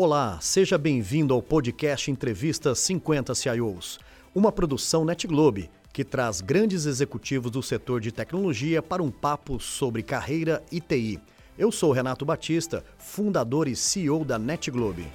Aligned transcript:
Olá, 0.00 0.38
seja 0.40 0.78
bem-vindo 0.78 1.34
ao 1.34 1.42
podcast 1.42 2.08
Entrevista 2.08 2.72
50 2.72 3.34
CIOs, 3.34 3.98
uma 4.32 4.52
produção 4.52 5.04
NetGlobe 5.04 5.68
que 5.92 6.04
traz 6.04 6.40
grandes 6.40 6.86
executivos 6.86 7.50
do 7.50 7.60
setor 7.64 8.00
de 8.00 8.12
tecnologia 8.12 8.80
para 8.80 9.02
um 9.02 9.10
papo 9.10 9.58
sobre 9.58 10.04
carreira 10.04 10.62
e 10.70 10.80
TI. 10.80 11.18
Eu 11.58 11.72
sou 11.72 11.90
Renato 11.90 12.24
Batista, 12.24 12.84
fundador 12.96 13.66
e 13.66 13.74
CEO 13.74 14.24
da 14.24 14.38
NetGlobe. 14.38 15.08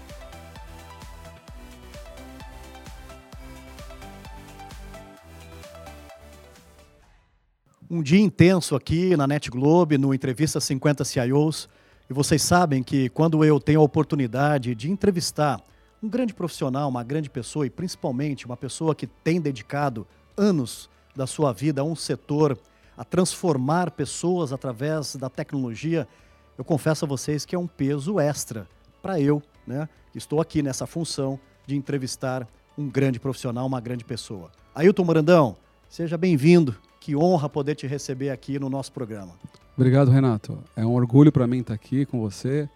Um 7.89 8.03
dia 8.03 8.19
intenso 8.19 8.75
aqui 8.75 9.15
na 9.15 9.25
NetGlobe, 9.25 9.97
no 9.97 10.13
Entrevista 10.13 10.59
50 10.59 11.05
CIOs. 11.05 11.69
E 12.13 12.15
vocês 12.15 12.43
sabem 12.43 12.83
que 12.83 13.09
quando 13.09 13.43
eu 13.43 13.59
tenho 13.59 13.79
a 13.79 13.83
oportunidade 13.83 14.75
de 14.75 14.91
entrevistar 14.91 15.59
um 15.99 16.07
grande 16.07 16.31
profissional, 16.31 16.87
uma 16.87 17.03
grande 17.03 17.27
pessoa 17.27 17.65
e 17.65 17.71
principalmente 17.71 18.45
uma 18.45 18.55
pessoa 18.55 18.93
que 18.93 19.07
tem 19.07 19.41
dedicado 19.41 20.05
anos 20.37 20.91
da 21.15 21.25
sua 21.25 21.51
vida 21.51 21.81
a 21.81 21.83
um 21.83 21.95
setor, 21.95 22.55
a 22.95 23.03
transformar 23.03 23.89
pessoas 23.89 24.53
através 24.53 25.15
da 25.15 25.27
tecnologia, 25.27 26.07
eu 26.55 26.63
confesso 26.63 27.03
a 27.03 27.07
vocês 27.07 27.45
que 27.45 27.55
é 27.55 27.57
um 27.57 27.65
peso 27.65 28.19
extra 28.19 28.67
para 29.01 29.19
eu, 29.19 29.41
né? 29.65 29.89
Estou 30.13 30.39
aqui 30.39 30.61
nessa 30.61 30.85
função 30.85 31.39
de 31.65 31.75
entrevistar 31.75 32.47
um 32.77 32.87
grande 32.87 33.19
profissional, 33.19 33.65
uma 33.65 33.81
grande 33.81 34.05
pessoa. 34.05 34.51
Ailton 34.75 35.03
Morandão, 35.03 35.57
seja 35.89 36.15
bem-vindo. 36.15 36.75
Que 36.99 37.15
honra 37.15 37.49
poder 37.49 37.73
te 37.73 37.87
receber 37.87 38.29
aqui 38.29 38.59
no 38.59 38.69
nosso 38.69 38.91
programa. 38.91 39.33
Obrigado, 39.75 40.11
Renato. 40.11 40.63
É 40.75 40.85
um 40.85 40.93
orgulho 40.93 41.31
para 41.31 41.47
mim 41.47 41.61
estar 41.61 41.73
aqui 41.73 42.05
com 42.05 42.19
você. 42.19 42.69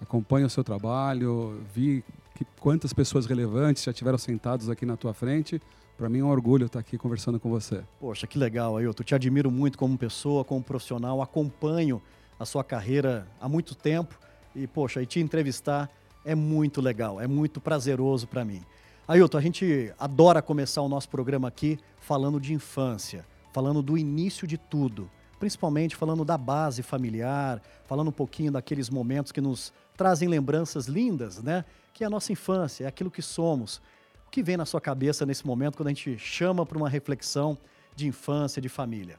Acompanho 0.00 0.46
o 0.46 0.50
seu 0.50 0.64
trabalho, 0.64 1.60
vi 1.72 2.02
que 2.34 2.44
quantas 2.58 2.92
pessoas 2.92 3.24
relevantes 3.24 3.84
já 3.84 3.92
tiveram 3.92 4.18
sentados 4.18 4.68
aqui 4.68 4.84
na 4.84 4.96
tua 4.96 5.14
frente. 5.14 5.62
Para 5.96 6.08
mim 6.08 6.18
é 6.18 6.24
um 6.24 6.28
orgulho 6.28 6.66
estar 6.66 6.80
aqui 6.80 6.98
conversando 6.98 7.38
com 7.38 7.48
você. 7.48 7.84
Poxa, 8.00 8.26
que 8.26 8.36
legal, 8.36 8.76
Ailton. 8.76 9.04
Te 9.04 9.14
admiro 9.14 9.48
muito 9.48 9.78
como 9.78 9.96
pessoa, 9.96 10.44
como 10.44 10.60
profissional. 10.60 11.22
Acompanho 11.22 12.02
a 12.36 12.44
sua 12.44 12.64
carreira 12.64 13.28
há 13.40 13.48
muito 13.48 13.76
tempo 13.76 14.18
e, 14.56 14.66
poxa, 14.66 15.00
e 15.00 15.06
te 15.06 15.20
entrevistar 15.20 15.88
é 16.24 16.34
muito 16.34 16.80
legal, 16.80 17.20
é 17.20 17.28
muito 17.28 17.60
prazeroso 17.60 18.26
para 18.26 18.44
mim. 18.44 18.62
Ailton, 19.06 19.38
a 19.38 19.40
gente 19.40 19.92
adora 19.96 20.42
começar 20.42 20.82
o 20.82 20.88
nosso 20.88 21.08
programa 21.08 21.46
aqui 21.46 21.78
falando 22.00 22.40
de 22.40 22.52
infância, 22.52 23.24
falando 23.52 23.82
do 23.82 23.96
início 23.96 24.48
de 24.48 24.58
tudo 24.58 25.08
principalmente 25.40 25.96
falando 25.96 26.24
da 26.24 26.36
base 26.36 26.82
familiar, 26.82 27.60
falando 27.86 28.08
um 28.08 28.12
pouquinho 28.12 28.52
daqueles 28.52 28.90
momentos 28.90 29.32
que 29.32 29.40
nos 29.40 29.72
trazem 29.96 30.28
lembranças 30.28 30.86
lindas, 30.86 31.42
né? 31.42 31.64
Que 31.94 32.04
é 32.04 32.06
a 32.06 32.10
nossa 32.10 32.30
infância, 32.30 32.84
é 32.84 32.86
aquilo 32.86 33.10
que 33.10 33.22
somos. 33.22 33.78
O 34.26 34.30
que 34.30 34.42
vem 34.42 34.56
na 34.56 34.66
sua 34.66 34.80
cabeça 34.80 35.26
nesse 35.26 35.44
momento 35.44 35.76
quando 35.76 35.88
a 35.88 35.90
gente 35.90 36.16
chama 36.18 36.64
para 36.64 36.76
uma 36.76 36.88
reflexão 36.88 37.58
de 37.96 38.06
infância, 38.06 38.60
de 38.60 38.68
família? 38.68 39.16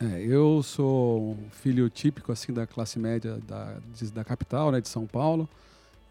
É, 0.00 0.22
eu 0.22 0.62
sou 0.62 1.32
um 1.32 1.50
filho 1.50 1.90
típico 1.90 2.32
assim 2.32 2.52
da 2.52 2.66
classe 2.66 2.98
média 2.98 3.38
da, 3.46 3.78
da 4.14 4.24
capital, 4.24 4.70
né, 4.70 4.80
de 4.80 4.88
São 4.88 5.06
Paulo. 5.06 5.48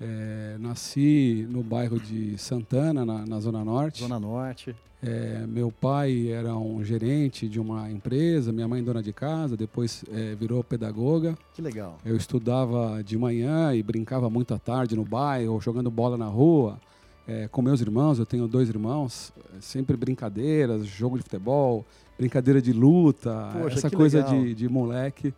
É, 0.02 0.58
nasci 0.60 1.48
no 1.50 1.62
bairro 1.62 2.00
de 2.00 2.36
Santana, 2.38 3.06
na, 3.06 3.24
na 3.26 3.40
Zona 3.40 3.64
Norte. 3.64 4.00
Zona 4.00 4.20
Norte. 4.20 4.76
É, 5.04 5.46
meu 5.48 5.72
pai 5.72 6.30
era 6.30 6.56
um 6.56 6.84
gerente 6.84 7.48
de 7.48 7.60
uma 7.60 7.90
empresa, 7.92 8.52
minha 8.52 8.68
mãe 8.68 8.84
dona 8.84 9.02
de 9.02 9.12
casa, 9.12 9.58
depois 9.58 10.04
é, 10.12 10.36
virou 10.36 10.64
pedagoga. 10.64 11.36
Que 11.54 11.62
legal. 11.62 11.98
Eu 12.06 12.16
estudava 12.16 13.04
de 13.04 13.18
manhã 13.18 13.74
e 13.74 13.82
brincava 13.82 14.30
muito 14.30 14.54
à 14.54 14.60
tarde 14.60 14.96
no 14.96 15.04
bairro, 15.04 15.60
jogando 15.60 15.90
bola 15.90 16.18
na 16.18 16.28
rua. 16.28 16.80
É, 17.28 17.48
com 17.48 17.62
meus 17.62 17.82
irmãos, 17.82 18.20
eu 18.20 18.26
tenho 18.26 18.48
dois 18.48 18.70
irmãos, 18.70 19.32
é, 19.56 19.62
sempre 19.62 19.96
brincadeiras, 19.96 20.86
jogo 20.86 21.18
de 21.18 21.24
futebol, 21.24 21.86
brincadeira 22.18 22.62
de 22.62 22.74
luta, 22.74 23.50
Poxa, 23.54 23.78
essa 23.78 23.90
coisa 23.90 24.22
de, 24.22 24.54
de 24.54 24.68
moleque 24.68 25.34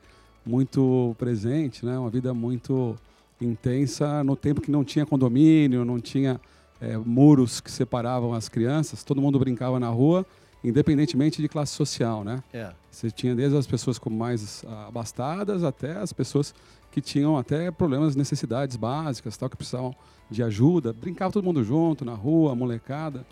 muito 0.45 1.15
presente, 1.17 1.85
né? 1.85 1.97
Uma 1.97 2.09
vida 2.09 2.33
muito 2.33 2.97
intensa 3.45 4.23
no 4.23 4.35
tempo 4.35 4.61
que 4.61 4.71
não 4.71 4.83
tinha 4.83 5.05
condomínio, 5.05 5.85
não 5.85 5.99
tinha 5.99 6.39
é, 6.81 6.97
muros 6.97 7.61
que 7.61 7.71
separavam 7.71 8.33
as 8.33 8.49
crianças, 8.49 9.03
todo 9.03 9.21
mundo 9.21 9.39
brincava 9.39 9.79
na 9.79 9.89
rua, 9.89 10.25
independentemente 10.63 11.41
de 11.41 11.47
classe 11.47 11.73
social, 11.73 12.23
né? 12.23 12.43
É. 12.53 12.71
Você 12.89 13.09
tinha 13.09 13.35
desde 13.35 13.57
as 13.57 13.67
pessoas 13.67 13.97
com 13.97 14.09
mais 14.09 14.63
abastadas 14.87 15.63
até 15.63 15.97
as 15.97 16.13
pessoas 16.13 16.53
que 16.91 17.01
tinham 17.01 17.37
até 17.37 17.71
problemas, 17.71 18.15
necessidades 18.15 18.75
básicas, 18.75 19.35
tal, 19.35 19.49
que 19.49 19.57
precisavam 19.57 19.95
de 20.29 20.43
ajuda. 20.43 20.93
Brincava 20.93 21.33
todo 21.33 21.43
mundo 21.43 21.63
junto, 21.63 22.05
na 22.05 22.13
rua, 22.13 22.53
molecada. 22.53 23.25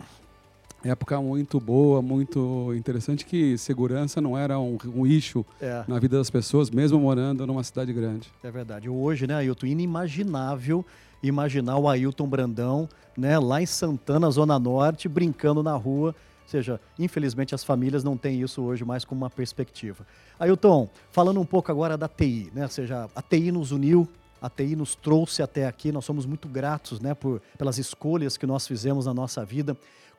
Época 0.84 1.20
muito 1.20 1.60
boa, 1.60 2.02
muito 2.02 2.72
interessante, 2.74 3.24
que 3.24 3.56
segurança 3.56 4.20
não 4.20 4.36
era 4.36 4.58
um, 4.58 4.76
um 4.94 5.06
issue 5.06 5.44
é. 5.60 5.84
na 5.86 5.98
vida 5.98 6.18
das 6.18 6.28
pessoas, 6.28 6.70
mesmo 6.70 6.98
morando 6.98 7.46
numa 7.46 7.62
cidade 7.62 7.92
grande. 7.92 8.28
É 8.42 8.50
verdade. 8.50 8.88
Hoje, 8.88 9.26
né, 9.26 9.34
Ailton, 9.34 9.66
inimaginável 9.66 10.84
imaginar 11.22 11.76
o 11.78 11.88
Ailton 11.88 12.26
Brandão, 12.26 12.88
né, 13.16 13.38
lá 13.38 13.62
em 13.62 13.66
Santana, 13.66 14.30
Zona 14.30 14.58
Norte, 14.58 15.08
brincando 15.08 15.62
na 15.62 15.76
rua. 15.76 16.14
Ou 16.42 16.48
seja, 16.48 16.80
infelizmente 16.98 17.54
as 17.54 17.62
famílias 17.62 18.02
não 18.02 18.16
têm 18.16 18.42
isso 18.42 18.60
hoje 18.62 18.84
mais 18.84 19.04
como 19.04 19.22
uma 19.22 19.30
perspectiva. 19.30 20.04
Ailton, 20.38 20.88
falando 21.10 21.40
um 21.40 21.46
pouco 21.46 21.70
agora 21.70 21.96
da 21.96 22.08
TI, 22.08 22.50
né? 22.52 22.64
Ou 22.64 22.68
seja, 22.68 23.08
a 23.14 23.22
TI 23.22 23.52
nos 23.52 23.70
uniu, 23.70 24.08
a 24.40 24.50
TI 24.50 24.74
nos 24.74 24.94
trouxe 24.94 25.42
até 25.42 25.66
aqui, 25.66 25.92
nós 25.92 26.04
somos 26.04 26.26
muito 26.26 26.48
gratos, 26.48 27.00
né, 27.00 27.14
por, 27.14 27.40
pelas 27.56 27.78
escolhas 27.78 28.36
que 28.36 28.44
nós 28.44 28.66
fizemos 28.66 29.06
na 29.06 29.14
nossa 29.14 29.44
vida. 29.44 29.76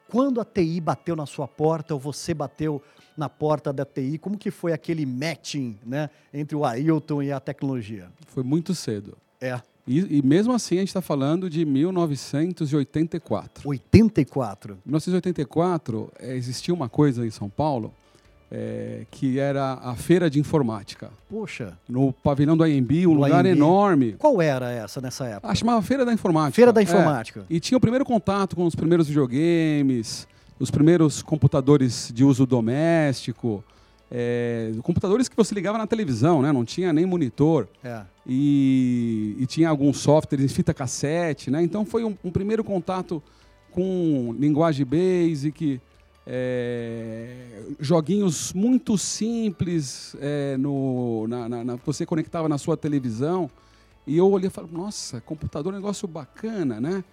Quando 0.10 0.40
a 0.40 0.46
TI 0.46 0.80
bateu 0.80 1.16
na 1.16 1.26
sua 1.26 1.48
porta 1.48 1.94
ou 1.94 2.00
você 2.00 2.34
bateu 2.34 2.82
na 3.16 3.30
porta 3.30 3.72
da 3.72 3.86
TI, 3.86 4.18
como 4.18 4.38
que 4.38 4.52
foi 4.52 4.74
aquele 4.74 5.06
matching, 5.06 5.78
né, 5.86 6.10
entre 6.34 6.56
o 6.56 6.66
Ailton 6.66 7.22
e 7.22 7.32
a 7.32 7.40
tecnologia? 7.40 8.10
Foi 8.28 8.44
muito 8.44 8.74
cedo. 8.74 9.18
É. 9.40 9.62
E, 9.86 10.20
e, 10.20 10.22
mesmo 10.22 10.54
assim 10.54 10.78
a 10.78 10.80
gente 10.80 10.90
está 10.90 11.02
falando 11.02 11.50
de 11.50 11.66
1984. 11.66 13.68
84. 13.68 14.74
Em 14.76 14.80
1984 14.86 16.12
é, 16.20 16.36
existia 16.36 16.74
uma 16.74 16.88
coisa 16.88 17.26
em 17.26 17.30
São 17.30 17.50
Paulo 17.50 17.94
é, 18.56 19.08
que 19.10 19.40
era 19.40 19.80
a 19.82 19.96
feira 19.96 20.30
de 20.30 20.40
informática. 20.40 21.10
Poxa. 21.28 21.76
No 21.90 22.14
pavilhão 22.14 22.56
do 22.56 22.64
AMB, 22.64 23.08
um 23.08 23.14
lugar 23.14 23.40
AMB. 23.40 23.50
enorme. 23.50 24.14
Qual 24.14 24.40
era 24.40 24.72
essa 24.72 25.02
nessa 25.02 25.26
época? 25.26 25.52
Ah, 25.52 25.56
chamava 25.56 25.82
Feira 25.82 26.06
da 26.06 26.14
Informática. 26.14 26.56
Feira 26.56 26.72
da 26.72 26.80
é. 26.80 26.84
Informática. 26.84 27.40
É, 27.42 27.44
e 27.50 27.60
tinha 27.60 27.78
o 27.78 27.82
primeiro 27.82 28.06
contato 28.06 28.56
com 28.56 28.64
os 28.66 28.76
primeiros 28.76 29.08
videogames, 29.08 30.28
os 30.60 30.70
primeiros 30.70 31.24
computadores 31.24 32.12
de 32.14 32.24
uso 32.24 32.46
doméstico 32.46 33.64
é, 34.16 34.72
computadores 34.84 35.28
que 35.28 35.36
você 35.36 35.56
ligava 35.56 35.76
na 35.76 35.88
televisão, 35.88 36.44
né? 36.44 36.52
Não 36.52 36.64
tinha 36.64 36.94
nem 36.94 37.04
monitor. 37.04 37.68
É. 37.84 38.02
E, 38.28 39.36
e, 39.40 39.46
tinha 39.48 39.68
alguns 39.68 39.98
softwares 39.98 40.46
em 40.46 40.48
fita 40.48 40.72
cassete, 40.72 41.50
né? 41.50 41.64
Então 41.64 41.84
foi 41.84 42.04
um, 42.04 42.16
um 42.24 42.30
primeiro 42.30 42.64
contato 42.64 43.22
com 43.72 44.36
linguagem 44.38 44.86
basic, 44.86 45.82
é, 46.26 47.64
joguinhos 47.80 48.54
muito 48.54 48.98
simples 48.98 50.16
é, 50.20 50.56
no, 50.58 51.28
na, 51.28 51.50
na, 51.50 51.64
na, 51.64 51.76
você 51.86 52.06
conectava 52.06 52.48
na 52.48 52.58
sua 52.58 52.78
televisão. 52.78 53.50
E 54.06 54.18
eu 54.18 54.30
olhei 54.30 54.48
e 54.48 54.50
falei, 54.50 54.70
nossa, 54.72 55.22
computador 55.22 55.74
é 55.74 55.76
um 55.76 55.80
negócio 55.80 56.08
bacana, 56.08 56.80
né? 56.80 57.04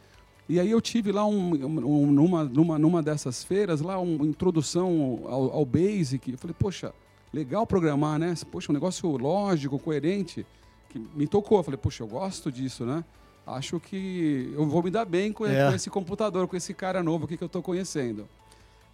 E 0.49 0.59
aí 0.59 0.70
eu 0.70 0.81
tive 0.81 1.12
lá 1.12 1.25
um, 1.25 1.53
um, 1.53 2.10
numa, 2.10 2.44
numa, 2.44 2.78
numa 2.78 3.03
dessas 3.03 3.44
feiras, 3.44 3.81
lá 3.81 4.00
uma 4.00 4.26
introdução 4.26 5.20
ao, 5.26 5.53
ao 5.53 5.65
Basic. 5.65 6.32
Eu 6.32 6.38
falei, 6.38 6.56
poxa, 6.59 6.93
legal 7.32 7.65
programar, 7.65 8.19
né? 8.19 8.34
Poxa, 8.50 8.72
um 8.72 8.75
negócio 8.75 9.09
lógico, 9.16 9.78
coerente, 9.78 10.44
que 10.88 10.99
me 10.99 11.28
tocou. 11.28 11.59
Eu 11.59 11.62
falei, 11.62 11.78
poxa, 11.78 12.03
eu 12.03 12.09
gosto 12.09 12.50
disso, 12.50 12.84
né? 12.84 13.04
Acho 13.47 13.78
que 13.78 14.53
eu 14.54 14.66
vou 14.66 14.82
me 14.82 14.91
dar 14.91 15.05
bem 15.05 15.32
com, 15.32 15.46
é. 15.46 15.69
com 15.69 15.76
esse 15.76 15.88
computador, 15.88 16.49
com 16.49 16.56
esse 16.56 16.75
cara 16.75 17.00
novo 17.00 17.26
aqui 17.26 17.37
que 17.37 17.44
eu 17.44 17.46
estou 17.46 17.62
conhecendo. 17.62 18.29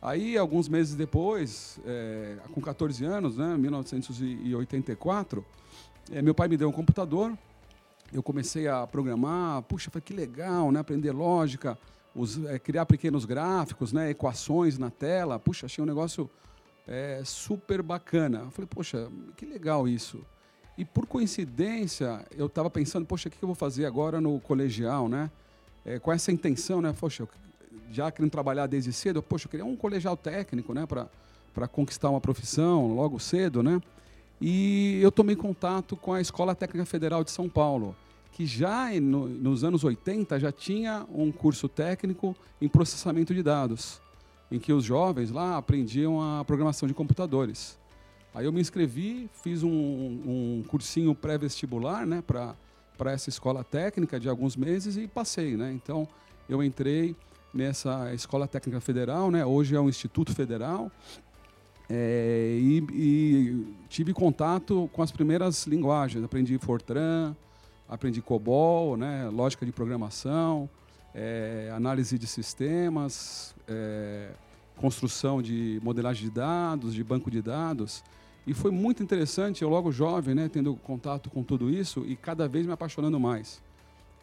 Aí, 0.01 0.37
alguns 0.37 0.69
meses 0.69 0.95
depois, 0.95 1.81
é, 1.85 2.37
com 2.53 2.61
14 2.61 3.05
anos, 3.05 3.37
né, 3.37 3.57
1984, 3.57 5.45
é, 6.13 6.23
meu 6.23 6.35
pai 6.35 6.49
me 6.49 6.57
deu 6.57 6.69
um 6.69 6.73
computador 6.73 7.37
eu 8.13 8.23
comecei 8.23 8.69
a 8.69 8.87
programar, 8.87 9.63
puxa, 9.63 9.91
foi 9.91 10.01
que 10.01 10.13
legal, 10.13 10.71
né? 10.71 10.81
Aprender 10.81 11.13
lógica, 11.13 11.79
os, 12.15 12.45
é, 12.47 12.59
criar 12.59 12.87
pequenos 12.87 13.25
gráficos, 13.25 13.93
né? 13.93 14.11
Equações 14.11 14.79
na 14.79 14.91
tela, 14.91 15.39
puxa, 15.39 15.67
achei 15.67 15.83
um 15.83 15.87
negócio 15.87 16.31
é, 16.87 17.23
super 17.25 17.83
bacana. 17.83 18.41
Eu 18.45 18.51
falei, 18.51 18.69
poxa, 18.69 19.11
que 19.37 19.45
legal 19.45 19.89
isso. 19.89 20.25
E 20.79 20.85
por 20.85 21.07
coincidência, 21.07 22.25
eu 22.37 22.47
estava 22.47 22.71
pensando, 22.71 23.07
poxa, 23.07 23.29
o 23.29 23.33
que 23.33 23.43
eu 23.43 23.47
vou 23.47 23.57
fazer 23.57 23.87
agora 23.87 24.21
no 24.21 24.39
colegial, 24.41 25.09
né? 25.09 25.31
É, 25.85 25.99
com 25.99 26.13
essa 26.13 26.31
intenção, 26.31 26.81
né? 26.81 26.95
Poxa, 26.99 27.23
eu, 27.23 27.29
já 27.91 28.11
querendo 28.11 28.31
trabalhar 28.31 28.67
desde 28.67 28.93
cedo, 28.93 29.23
poxa, 29.23 29.47
eu 29.47 29.51
queria 29.51 29.65
um 29.65 29.77
colegial 29.77 30.17
técnico, 30.17 30.73
né? 30.73 30.87
Para 30.87 31.69
conquistar 31.69 32.11
uma 32.11 32.21
profissão 32.21 32.95
logo 32.95 33.19
cedo, 33.19 33.63
né? 33.63 33.81
E 34.41 34.99
eu 35.03 35.11
tomei 35.11 35.35
contato 35.35 35.97
com 35.97 36.13
a 36.13 36.21
Escola 36.21 36.55
Técnica 36.55 36.85
Federal 36.85 37.25
de 37.25 37.31
São 37.31 37.49
Paulo, 37.49 37.97
que 38.33 38.45
já 38.45 38.91
no, 39.01 39.27
nos 39.27 39.65
anos 39.65 39.83
80 39.83 40.39
já 40.39 40.53
tinha 40.53 41.07
um 41.11 41.33
curso 41.33 41.69
técnico 41.69 42.37
em 42.61 42.69
processamento 42.69 43.35
de 43.35 43.43
dados, 43.43 44.01
em 44.51 44.59
que 44.59 44.73
os 44.73 44.85
jovens 44.85 45.31
lá 45.31 45.57
aprendiam 45.57 46.21
a 46.21 46.45
programação 46.45 46.87
de 46.87 46.93
computadores. 46.93 47.79
Aí 48.35 48.45
eu 48.45 48.53
me 48.53 48.61
inscrevi, 48.61 49.31
fiz 49.43 49.63
um, 49.63 49.71
um 49.71 50.65
cursinho 50.69 51.15
pré-vestibular 51.15 52.07
né, 52.07 52.23
para 52.23 52.55
essa 53.11 53.31
escola 53.31 53.65
técnica 53.65 54.21
de 54.21 54.29
alguns 54.29 54.55
meses 54.55 54.99
e 54.99 55.09
passei. 55.09 55.57
Né? 55.57 55.73
Então 55.73 56.07
eu 56.47 56.63
entrei 56.63 57.17
nessa 57.53 58.13
escola 58.15 58.47
técnica 58.47 58.81
federal, 58.81 59.31
né? 59.31 59.45
hoje 59.45 59.75
é 59.75 59.81
um 59.81 59.89
instituto 59.89 60.35
federal, 60.35 60.91
é, 61.89 62.59
e, 62.61 62.85
e, 62.93 63.75
tive 63.89 64.13
contato 64.13 64.91
com 64.93 65.03
as 65.03 65.13
primeiras 65.13 65.67
linguagens. 65.67 66.25
Aprendi 66.25 66.59
Fortran, 66.59 67.35
aprendi 67.89 68.21
COBOL, 68.21 68.97
né, 68.97 69.29
lógica 69.29 69.65
de 69.65 69.71
programação, 69.71 70.69
é, 71.15 71.73
análise 71.75 72.19
de 72.19 72.27
sistemas, 72.27 73.55
é, 73.69 74.31
construção 74.77 75.41
de 75.41 75.81
modelagem 75.83 76.25
de 76.25 76.31
dados, 76.31 76.93
de 76.93 77.05
banco 77.05 77.31
de 77.31 77.41
dados. 77.41 78.03
E 78.47 78.53
foi 78.53 78.71
muito 78.71 79.03
interessante, 79.03 79.63
eu 79.63 79.69
logo 79.69 79.91
jovem, 79.91 80.35
né, 80.35 80.49
tendo 80.49 80.75
contato 80.75 81.31
com 81.31 81.43
tudo 81.43 81.71
isso 81.71 82.05
e 82.07 82.17
cada 82.17 82.49
vez 82.49 82.67
me 82.67 82.73
apaixonando 82.73 83.19
mais, 83.19 83.63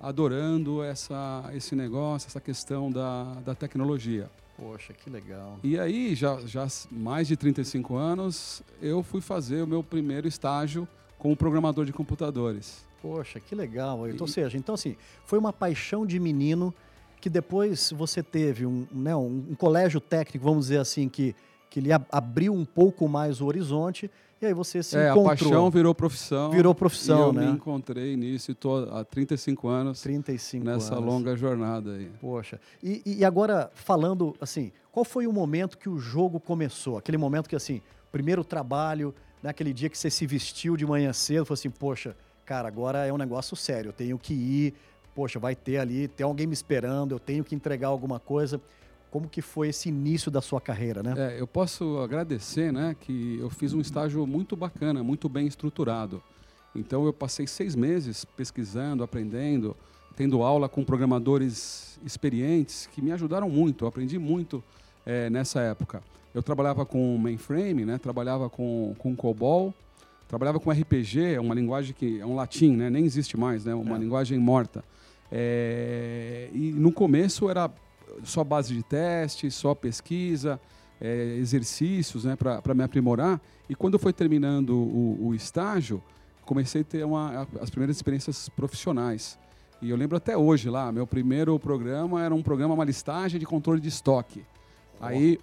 adorando 0.04 0.84
essa, 0.84 1.50
esse 1.56 1.76
negócio, 1.76 2.28
essa 2.28 2.42
questão 2.42 2.92
da, 2.92 3.36
da 3.46 3.56
tecnologia. 3.56 4.30
Poxa, 4.58 4.94
que 4.94 5.10
legal. 5.10 5.58
E 5.64 5.80
aí, 5.80 6.14
já, 6.14 6.40
já 6.46 6.68
mais 6.92 7.28
de 7.28 7.38
35 7.38 7.96
anos, 7.96 8.62
eu 8.82 9.02
fui 9.02 9.22
fazer 9.22 9.64
o 9.64 9.68
meu 9.68 9.82
primeiro 9.82 10.28
estágio 10.28 10.86
como 11.18 11.38
programador 11.38 11.86
de 11.86 11.94
computadores. 11.94 12.86
Poxa, 13.02 13.40
que 13.40 13.56
legal. 13.56 14.08
E... 14.08 14.16
Ou 14.20 14.28
seja, 14.28 14.58
então 14.58 14.76
assim, 14.76 14.98
foi 15.26 15.40
uma 15.40 15.54
paixão 15.54 16.06
de 16.06 16.20
menino 16.20 16.74
que 17.22 17.30
depois 17.30 17.92
você 17.92 18.22
teve 18.22 18.66
um, 18.66 18.86
né, 18.92 19.16
um, 19.16 19.46
um 19.52 19.56
colégio 19.56 20.02
técnico, 20.02 20.44
vamos 20.44 20.66
dizer 20.66 20.80
assim, 20.80 21.08
que, 21.08 21.34
que 21.70 21.80
lhe 21.80 21.90
abriu 22.12 22.54
um 22.54 22.66
pouco 22.66 23.08
mais 23.08 23.40
o 23.40 23.46
horizonte 23.46 24.12
e 24.44 24.48
aí 24.48 24.54
você 24.54 24.84
se 24.84 24.98
é, 24.98 25.10
encontrou. 25.10 25.26
a 25.26 25.30
paixão 25.30 25.70
virou 25.70 25.96
profissão. 25.96 26.52
Virou 26.52 26.76
profissão, 26.76 27.18
e 27.18 27.22
eu 27.22 27.34
né? 27.34 27.46
me 27.46 27.52
encontrei 27.54 28.16
nisso 28.16 28.52
e 28.52 28.54
tô 28.54 28.78
há 28.92 29.04
35 29.04 29.68
anos 29.68 30.02
35 30.02 30.66
nessa 30.66 30.96
anos. 30.96 31.06
longa 31.06 31.36
jornada 31.36 31.94
aí. 31.94 32.12
Poxa. 32.20 32.60
E, 32.82 33.02
e 33.06 33.26
agora, 33.26 33.72
falando 33.74 34.36
assim, 34.42 34.72
qual 34.92 35.06
foi 35.06 35.28
o 35.28 35.34
momento 35.34 35.78
que 35.78 35.90
o 35.90 35.98
jogo 35.98 36.40
começou? 36.40 36.98
Aquele 36.98 37.18
momento 37.18 37.48
que, 37.50 37.56
assim, 37.56 37.82
primeiro 38.12 38.44
trabalho, 38.44 39.14
naquele 39.42 39.74
dia 39.74 39.90
que 39.90 39.98
você 39.98 40.10
se 40.10 40.26
vestiu 40.28 40.76
de 40.76 40.86
manhã 40.86 41.14
cedo, 41.14 41.46
falou 41.46 41.56
assim, 41.56 41.70
poxa, 41.70 42.16
cara, 42.46 42.68
agora 42.68 43.06
é 43.06 43.14
um 43.14 43.18
negócio 43.18 43.56
sério, 43.56 43.90
eu 43.90 43.94
tenho 43.94 44.18
que 44.20 44.34
ir, 44.34 44.74
poxa, 45.16 45.40
vai 45.40 45.56
ter 45.56 45.78
ali, 45.78 46.08
tem 46.08 46.26
alguém 46.26 46.46
me 46.46 46.54
esperando, 46.54 47.16
eu 47.16 47.20
tenho 47.20 47.44
que 47.44 47.56
entregar 47.56 47.88
alguma 47.88 48.20
coisa 48.20 48.60
como 49.14 49.30
que 49.30 49.44
foi 49.44 49.70
esse 49.70 49.90
início 49.90 50.32
da 50.32 50.42
sua 50.42 50.60
carreira, 50.60 51.04
né? 51.04 51.14
É, 51.16 51.40
eu 51.40 51.46
posso 51.46 52.00
agradecer, 52.00 52.74
né, 52.74 52.96
que 53.00 53.38
eu 53.40 53.48
fiz 53.48 53.72
um 53.72 53.80
estágio 53.80 54.26
muito 54.26 54.56
bacana, 54.56 55.04
muito 55.04 55.30
bem 55.30 55.46
estruturado. 55.46 56.20
Então 56.76 57.06
eu 57.06 57.14
passei 57.14 57.46
seis 57.46 57.76
meses 57.76 58.26
pesquisando, 58.26 59.04
aprendendo, 59.04 59.78
tendo 60.16 60.42
aula 60.42 60.68
com 60.68 60.84
programadores 60.84 62.00
experientes 62.04 62.90
que 62.92 63.04
me 63.04 63.12
ajudaram 63.12 63.48
muito. 63.48 63.86
Eu 63.86 63.90
aprendi 63.90 64.18
muito 64.18 64.64
é, 65.06 65.30
nessa 65.30 65.62
época. 65.62 66.02
Eu 66.34 66.42
trabalhava 66.42 66.84
com 66.84 67.16
mainframe, 67.16 67.86
né? 67.86 68.00
Trabalhava 68.00 68.50
com, 68.50 68.96
com 68.98 69.16
COBOL, 69.16 69.72
trabalhava 70.28 70.60
com 70.60 70.72
RPG, 70.72 71.36
é 71.36 71.40
uma 71.40 71.54
linguagem 71.54 71.94
que 71.94 72.20
é 72.20 72.26
um 72.26 72.34
latim, 72.34 72.76
né? 72.76 72.90
Nem 72.90 73.06
existe 73.06 73.38
mais, 73.38 73.64
né? 73.64 73.76
Uma 73.76 73.96
é. 73.96 74.00
linguagem 74.00 74.40
morta. 74.40 74.84
É, 75.32 76.50
e 76.52 76.72
no 76.72 76.92
começo 76.92 77.48
era 77.48 77.72
só 78.24 78.44
base 78.44 78.74
de 78.74 78.84
teste, 78.84 79.50
só 79.52 79.74
pesquisa, 79.74 80.60
é, 81.00 81.36
exercícios 81.38 82.26
né, 82.26 82.36
para 82.36 82.74
me 82.74 82.84
aprimorar. 82.84 83.42
E 83.70 83.76
quando 83.76 84.00
foi 84.00 84.14
terminando 84.14 84.72
o, 84.76 85.28
o 85.28 85.36
estágio, 85.36 86.02
comecei 86.46 86.82
a 86.82 86.84
ter 86.84 87.06
uma, 87.06 87.48
as 87.62 87.70
primeiras 87.70 87.96
experiências 87.96 88.50
profissionais. 88.50 89.38
E 89.82 89.90
eu 89.90 89.98
lembro 89.98 90.16
até 90.16 90.38
hoje 90.38 90.70
lá, 90.70 90.92
meu 90.92 91.06
primeiro 91.06 91.60
programa 91.60 92.24
era 92.24 92.34
um 92.34 92.42
programa, 92.42 92.74
uma 92.74 92.86
listagem 92.86 93.40
de 93.40 93.46
controle 93.46 93.82
de 93.82 93.90
estoque. 93.90 94.46
Oh. 95.00 95.06
Aí, 95.06 95.40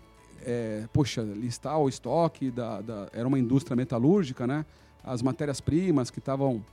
é, 0.46 0.86
poxa, 0.92 1.20
listar 1.22 1.78
o 1.78 1.88
estoque, 1.88 2.50
da, 2.50 2.80
da, 2.80 3.08
era 3.12 3.28
uma 3.28 3.38
indústria 3.38 3.76
metalúrgica, 3.76 4.46
né? 4.46 4.64
As 5.04 5.20
matérias-primas 5.20 6.10
que 6.10 6.18
estavam 6.18 6.64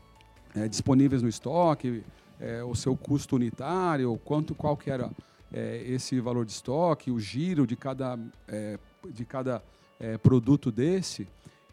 é, 0.55 0.67
disponíveis 0.67 1.21
no 1.21 1.27
estoque, 1.27 2.03
é, 2.39 2.63
o 2.63 2.73
seu 2.73 2.95
custo 2.95 3.35
unitário, 3.35 4.17
quanto, 4.23 4.55
qual 4.55 4.77
que 4.77 4.89
era 4.89 5.11
é, 5.53 5.83
esse 5.87 6.19
valor 6.19 6.45
de 6.45 6.51
estoque, 6.51 7.11
o 7.11 7.19
giro 7.19 7.65
de 7.65 7.75
cada, 7.75 8.19
é, 8.47 8.77
de 9.09 9.25
cada 9.25 9.63
é, 9.99 10.17
produto 10.17 10.71
desse 10.71 11.27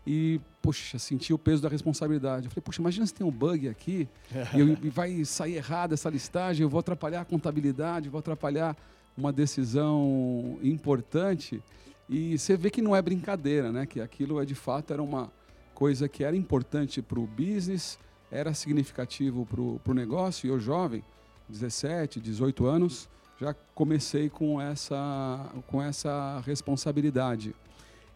e, 0.06 0.41
poxa, 0.61 0.99
senti 0.99 1.32
o 1.32 1.38
peso 1.38 1.62
da 1.62 1.69
responsabilidade. 1.69 2.47
Eu 2.47 2.50
falei, 2.50 2.62
poxa, 2.62 2.81
imagina 2.81 3.06
se 3.06 3.15
tem 3.15 3.26
um 3.26 3.31
bug 3.31 3.69
aqui 3.69 4.09
e, 4.55 4.61
eu, 4.61 4.69
e, 4.82 4.91
vai 4.91 5.25
sair 5.25 5.56
errado 5.56 5.93
essa 5.93 6.11
listagem, 6.11 6.62
eu 6.62 6.69
vou 6.69 6.81
atrapalhar 6.81 7.23
a 7.23 7.25
contabilidade, 7.25 8.09
vou 8.09 8.19
atrapalhar 8.19 8.76
uma 9.17 9.32
decisão 9.32 10.59
importante. 10.62 11.62
E 12.09 12.38
você 12.38 12.56
vê 12.56 12.70
que 12.70 12.82
não 12.82 12.94
é 12.94 13.00
brincadeira, 13.00 13.73
né? 13.73 13.87
Que 13.87 14.00
aquilo 14.00 14.41
é 14.41 14.44
de 14.44 14.55
fato 14.55 14.93
era 14.93 15.03
uma 15.03 15.32
coisa 15.75 16.09
que 16.09 16.23
era 16.23 16.37
importante 16.37 17.00
para 17.00 17.19
o 17.19 17.27
business, 17.27 17.99
era 18.31 18.53
significativo 18.53 19.47
para 19.47 19.93
o 19.93 19.94
negócio. 19.94 20.47
E 20.47 20.50
eu 20.50 20.61
jovem, 20.61 21.03
17, 21.49 22.20
18 22.20 22.67
anos, 22.67 23.09
já 23.40 23.54
comecei 23.75 24.28
com 24.28 24.60
essa, 24.60 25.50
com 25.66 25.82
essa 25.82 26.40
responsabilidade. 26.44 27.54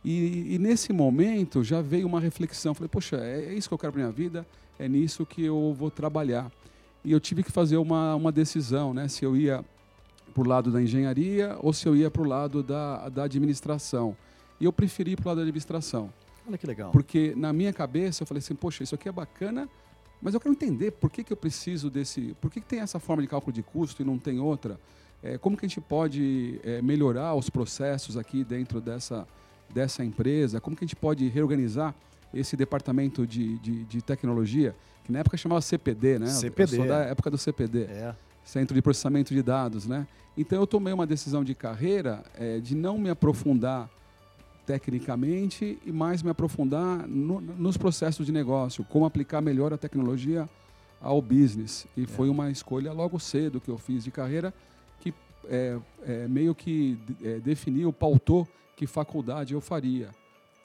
E, 0.04 0.54
e, 0.54 0.58
nesse 0.58 0.92
momento 0.92 1.64
já 1.64 1.82
veio 1.82 2.06
uma 2.06 2.20
reflexão. 2.20 2.74
Falei, 2.74 2.88
poxa, 2.88 3.16
é, 3.16 3.46
é 3.46 3.54
isso 3.54 3.68
que 3.68 3.74
eu 3.74 3.78
quero 3.78 3.92
para 3.92 4.02
minha 4.02 4.12
vida, 4.12 4.46
é 4.78 4.88
nisso 4.88 5.26
que 5.26 5.44
eu 5.44 5.74
vou 5.76 5.90
trabalhar. 5.90 6.50
E 7.04 7.12
eu 7.12 7.20
tive 7.20 7.42
que 7.42 7.50
fazer 7.50 7.76
uma, 7.76 8.14
uma 8.14 8.30
decisão, 8.30 8.94
né? 8.94 9.08
Se 9.08 9.24
eu 9.24 9.36
ia 9.36 9.64
para 10.32 10.42
o 10.42 10.46
lado 10.46 10.70
da 10.70 10.80
engenharia 10.80 11.56
ou 11.60 11.72
se 11.72 11.88
eu 11.88 11.96
ia 11.96 12.10
para 12.10 12.22
o 12.22 12.24
lado 12.24 12.62
da, 12.62 13.08
da 13.08 13.24
administração. 13.24 14.16
E 14.60 14.64
eu 14.64 14.72
preferi 14.72 15.16
para 15.16 15.24
o 15.24 15.28
lado 15.28 15.36
da 15.38 15.42
administração. 15.42 16.12
Olha 16.46 16.56
que 16.56 16.66
legal. 16.66 16.90
Porque 16.90 17.34
na 17.36 17.52
minha 17.52 17.72
cabeça 17.72 18.22
eu 18.22 18.26
falei 18.26 18.38
assim, 18.38 18.54
poxa, 18.54 18.82
isso 18.82 18.94
aqui 18.94 19.08
é 19.08 19.12
bacana, 19.12 19.68
mas 20.20 20.34
eu 20.34 20.40
quero 20.40 20.54
entender 20.54 20.92
por 20.92 21.10
que, 21.10 21.22
que 21.22 21.32
eu 21.32 21.36
preciso 21.36 21.90
desse. 21.90 22.34
Por 22.40 22.50
que, 22.50 22.60
que 22.60 22.66
tem 22.66 22.80
essa 22.80 22.98
forma 22.98 23.22
de 23.22 23.28
cálculo 23.28 23.52
de 23.52 23.62
custo 23.62 24.02
e 24.02 24.04
não 24.04 24.18
tem 24.18 24.40
outra? 24.40 24.80
É, 25.22 25.36
como 25.36 25.56
que 25.56 25.66
a 25.66 25.68
gente 25.68 25.80
pode 25.80 26.60
é, 26.62 26.80
melhorar 26.80 27.34
os 27.34 27.50
processos 27.50 28.16
aqui 28.16 28.44
dentro 28.44 28.80
dessa, 28.80 29.26
dessa 29.68 30.04
empresa? 30.04 30.60
Como 30.60 30.76
que 30.76 30.84
a 30.84 30.86
gente 30.86 30.96
pode 30.96 31.28
reorganizar 31.28 31.94
esse 32.32 32.56
departamento 32.56 33.26
de, 33.26 33.58
de, 33.58 33.84
de 33.84 34.02
tecnologia, 34.02 34.74
que 35.04 35.12
na 35.12 35.20
época 35.20 35.36
chamava 35.36 35.60
CPD, 35.60 36.18
né? 36.18 36.26
CPD. 36.26 36.72
Eu 36.74 36.76
sou 36.76 36.86
da 36.86 36.98
época 37.00 37.30
do 37.30 37.38
CPD. 37.38 37.84
É. 37.84 38.14
Centro 38.44 38.74
de 38.74 38.80
Processamento 38.80 39.34
de 39.34 39.42
Dados, 39.42 39.86
né? 39.86 40.06
Então 40.36 40.58
eu 40.60 40.66
tomei 40.66 40.92
uma 40.92 41.06
decisão 41.06 41.42
de 41.42 41.54
carreira 41.54 42.22
é, 42.34 42.60
de 42.60 42.74
não 42.74 42.96
me 42.96 43.10
aprofundar 43.10 43.90
tecnicamente 44.64 45.78
e 45.84 45.90
mais 45.90 46.22
me 46.22 46.30
aprofundar 46.30 47.08
no, 47.08 47.40
nos 47.40 47.76
processos 47.76 48.26
de 48.26 48.32
negócio, 48.32 48.84
como 48.84 49.04
aplicar 49.04 49.40
melhor 49.40 49.72
a 49.72 49.78
tecnologia 49.78 50.48
ao 51.00 51.20
business. 51.20 51.86
E 51.96 52.04
é. 52.04 52.06
foi 52.06 52.28
uma 52.28 52.50
escolha 52.50 52.92
logo 52.92 53.18
cedo 53.18 53.60
que 53.60 53.70
eu 53.70 53.78
fiz 53.78 54.04
de 54.04 54.10
carreira 54.10 54.52
é, 55.46 55.78
é, 56.06 56.28
meio 56.28 56.54
que 56.54 56.98
é, 57.22 57.38
definiu, 57.38 57.92
pautou 57.92 58.46
que 58.76 58.86
faculdade 58.86 59.54
eu 59.54 59.60
faria. 59.60 60.10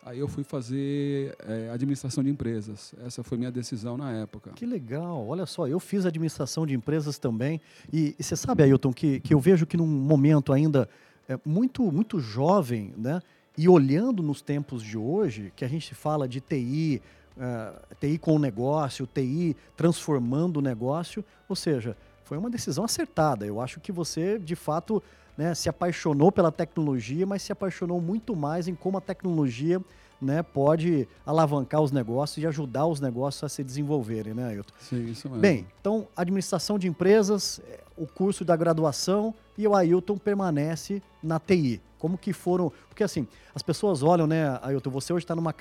Aí 0.05 0.19
eu 0.19 0.27
fui 0.27 0.43
fazer 0.43 1.35
é, 1.47 1.69
administração 1.71 2.23
de 2.23 2.29
empresas. 2.29 2.93
Essa 3.05 3.23
foi 3.23 3.37
minha 3.37 3.51
decisão 3.51 3.95
na 3.95 4.11
época. 4.11 4.51
Que 4.51 4.65
legal. 4.65 5.25
Olha 5.25 5.45
só, 5.45 5.65
eu 5.65 5.79
fiz 5.79 6.05
administração 6.05 6.67
de 6.67 6.73
empresas 6.73 7.17
também. 7.17 7.61
E, 7.91 8.13
e 8.19 8.23
você 8.23 8.35
sabe, 8.35 8.63
Ailton, 8.63 8.91
que, 8.91 9.21
que 9.21 9.33
eu 9.33 9.39
vejo 9.39 9.65
que 9.65 9.77
num 9.77 9.87
momento 9.87 10.51
ainda 10.51 10.89
é, 11.27 11.39
muito, 11.45 11.89
muito 11.89 12.19
jovem, 12.19 12.93
né? 12.97 13.21
E 13.57 13.69
olhando 13.69 14.21
nos 14.21 14.41
tempos 14.41 14.83
de 14.83 14.97
hoje, 14.97 15.53
que 15.55 15.63
a 15.63 15.67
gente 15.67 15.93
fala 15.93 16.27
de 16.27 16.41
TI, 16.41 17.01
uh, 17.37 17.79
é, 17.91 17.95
TI 17.99 18.17
com 18.17 18.35
o 18.35 18.39
negócio, 18.39 19.07
TI 19.07 19.55
transformando 19.77 20.57
o 20.57 20.61
negócio, 20.61 21.23
ou 21.47 21.55
seja, 21.55 21.95
foi 22.33 22.39
uma 22.39 22.49
decisão 22.49 22.83
acertada. 22.83 23.45
Eu 23.45 23.61
acho 23.61 23.79
que 23.79 23.91
você, 23.91 24.39
de 24.39 24.55
fato, 24.55 25.03
né, 25.37 25.53
se 25.53 25.69
apaixonou 25.69 26.31
pela 26.31 26.51
tecnologia, 26.51 27.27
mas 27.27 27.43
se 27.43 27.51
apaixonou 27.51 28.01
muito 28.01 28.35
mais 28.35 28.67
em 28.67 28.73
como 28.73 28.97
a 28.97 29.01
tecnologia 29.01 29.79
né, 30.19 30.41
pode 30.41 31.07
alavancar 31.23 31.79
os 31.81 31.91
negócios 31.91 32.43
e 32.43 32.47
ajudar 32.47 32.87
os 32.87 32.99
negócios 32.99 33.43
a 33.43 33.49
se 33.49 33.63
desenvolverem, 33.63 34.33
né, 34.33 34.47
Ailton? 34.47 34.73
Sim, 34.79 35.11
isso 35.11 35.27
mesmo. 35.27 35.41
Bem, 35.41 35.67
então, 35.79 36.07
administração 36.17 36.79
de 36.79 36.87
empresas, 36.87 37.61
o 37.95 38.07
curso 38.07 38.43
da 38.43 38.55
graduação 38.55 39.31
e 39.55 39.67
o 39.67 39.75
Ailton 39.75 40.17
permanece 40.17 41.03
na 41.21 41.39
TI. 41.39 41.79
Como 41.99 42.17
que 42.17 42.33
foram... 42.33 42.71
Porque, 42.89 43.03
assim, 43.03 43.27
as 43.53 43.61
pessoas 43.61 44.01
olham, 44.01 44.25
né, 44.25 44.57
Ailton, 44.63 44.89
você 44.89 45.13
hoje 45.13 45.23
está 45.23 45.35
numa, 45.35 45.53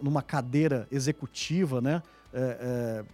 numa 0.00 0.22
cadeira 0.22 0.86
executiva, 0.92 1.80
né, 1.80 2.00
é, 2.32 3.04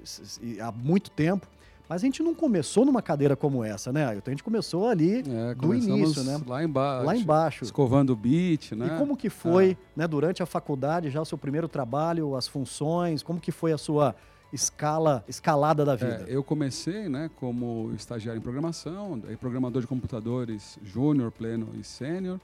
é, 0.58 0.60
há 0.60 0.70
muito 0.70 1.10
tempo, 1.10 1.46
Mas 1.88 2.02
a 2.02 2.04
gente 2.04 2.22
não 2.22 2.34
começou 2.34 2.84
numa 2.84 3.00
cadeira 3.00 3.34
como 3.34 3.64
essa, 3.64 3.90
né, 3.90 4.06
Ailton? 4.06 4.30
A 4.30 4.34
gente 4.34 4.44
começou 4.44 4.88
ali 4.88 5.24
é, 5.26 5.54
do 5.54 5.74
início, 5.74 6.22
né? 6.22 6.38
Lá 6.46 6.62
embaixo. 6.62 7.06
Lá 7.06 7.16
embaixo. 7.16 7.64
Escovando 7.64 8.10
o 8.10 8.16
beat, 8.16 8.72
né? 8.72 8.86
E 8.86 8.98
como 8.98 9.16
que 9.16 9.30
foi, 9.30 9.70
é. 9.70 9.76
né, 9.96 10.06
durante 10.06 10.42
a 10.42 10.46
faculdade, 10.46 11.08
já 11.08 11.20
o 11.20 11.24
seu 11.24 11.38
primeiro 11.38 11.66
trabalho, 11.66 12.36
as 12.36 12.46
funções, 12.46 13.22
como 13.22 13.40
que 13.40 13.50
foi 13.50 13.72
a 13.72 13.78
sua 13.78 14.14
escala, 14.52 15.24
escalada 15.26 15.82
da 15.84 15.96
vida? 15.96 16.26
É, 16.28 16.36
eu 16.36 16.44
comecei, 16.44 17.08
né, 17.08 17.30
como 17.36 17.90
estagiário 17.96 18.38
em 18.38 18.42
programação, 18.42 19.18
programador 19.40 19.80
de 19.80 19.88
computadores 19.88 20.78
júnior, 20.84 21.32
pleno 21.32 21.70
e 21.78 21.82
sênior. 21.82 22.38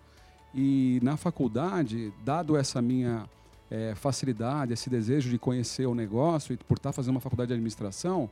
E 0.55 1.01
na 1.03 1.17
faculdade, 1.17 2.13
dado 2.25 2.57
essa 2.57 2.81
minha 2.81 3.29
é, 3.71 3.95
facilidade, 3.95 4.73
esse 4.73 4.89
desejo 4.89 5.29
de 5.29 5.39
conhecer 5.39 5.87
o 5.87 5.95
negócio 5.95 6.55
e 6.55 6.57
por 6.57 6.77
estar 6.77 6.93
fazendo 6.93 7.17
uma 7.17 7.21
faculdade 7.21 7.49
de 7.49 7.55
administração, 7.55 8.31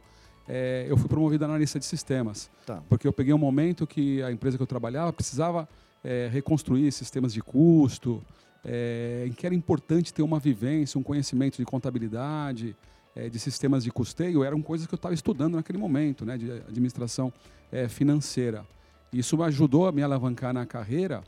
é, 0.49 0.87
eu 0.89 0.97
fui 0.97 1.09
promovido 1.09 1.45
analista 1.45 1.79
de 1.79 1.85
sistemas. 1.85 2.51
Tá. 2.67 2.83
Porque 2.89 3.07
eu 3.07 3.13
peguei 3.13 3.33
um 3.33 3.39
momento 3.39 3.87
que 3.87 4.23
a 4.23 4.31
empresa 4.31 4.57
que 4.57 4.63
eu 4.63 4.67
trabalhava 4.67 5.13
precisava 5.13 5.69
é, 6.03 6.29
reconstruir 6.33 6.91
sistemas 6.93 7.33
de 7.33 7.41
custo, 7.41 8.23
é, 8.65 9.25
em 9.27 9.33
que 9.33 9.47
era 9.47 9.55
importante 9.55 10.13
ter 10.13 10.23
uma 10.23 10.39
vivência, 10.39 10.99
um 10.99 11.03
conhecimento 11.03 11.57
de 11.59 11.65
contabilidade, 11.65 12.77
é, 13.15 13.29
de 13.29 13.39
sistemas 13.39 13.85
de 13.85 13.91
custeio, 13.91 14.43
eram 14.43 14.63
coisas 14.63 14.87
que 14.87 14.95
eu 14.95 14.97
estava 14.97 15.15
estudando 15.15 15.55
naquele 15.55 15.79
momento, 15.79 16.25
né, 16.25 16.39
de 16.39 16.51
administração 16.51 17.33
é, 17.71 17.89
financeira. 17.89 18.65
Isso 19.13 19.37
me 19.37 19.45
ajudou 19.45 19.87
a 19.87 19.93
me 19.93 20.03
alavancar 20.03 20.55
na 20.55 20.65
carreira, 20.65 21.23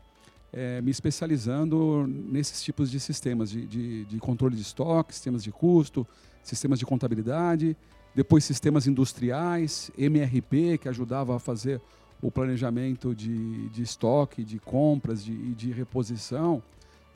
é, 0.53 0.81
me 0.81 0.91
especializando 0.91 2.07
nesses 2.07 2.63
tipos 2.63 2.91
de 2.91 2.99
sistemas, 3.01 3.51
de, 3.51 3.67
de, 3.67 4.05
de 4.05 4.19
controle 4.19 4.55
de 4.55 4.63
estoque, 4.63 5.13
sistemas 5.13 5.43
de 5.43 5.51
custo, 5.51 6.07
sistemas 6.43 6.79
de 6.79 6.87
contabilidade, 6.87 7.77
depois 8.15 8.45
sistemas 8.45 8.87
industriais, 8.87 9.91
MRP, 9.99 10.79
que 10.79 10.89
ajudava 10.89 11.37
a 11.37 11.39
fazer 11.39 11.81
o 12.23 12.31
planejamento 12.31 13.15
de, 13.15 13.69
de 13.69 13.83
estoque, 13.83 14.45
de 14.45 14.59
compras 14.59 15.23
de, 15.23 15.55
de, 15.55 15.73
reposição 15.73 16.63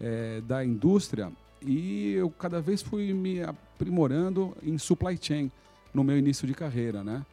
é, 0.00 0.40
da 0.42 0.64
indústria. 0.64 1.32
E 1.62 2.12
eu 2.12 2.30
cada 2.30 2.60
vez 2.60 2.82
fui 2.82 3.12
me 3.14 3.42
aprimorando 3.42 4.56
em 4.62 4.76
supply 4.76 5.18
chain 5.20 5.50
no 5.94 6.04
meu 6.04 6.18
início 6.18 6.46
de 6.46 6.54
carreira, 6.54 7.02
né? 7.02 7.24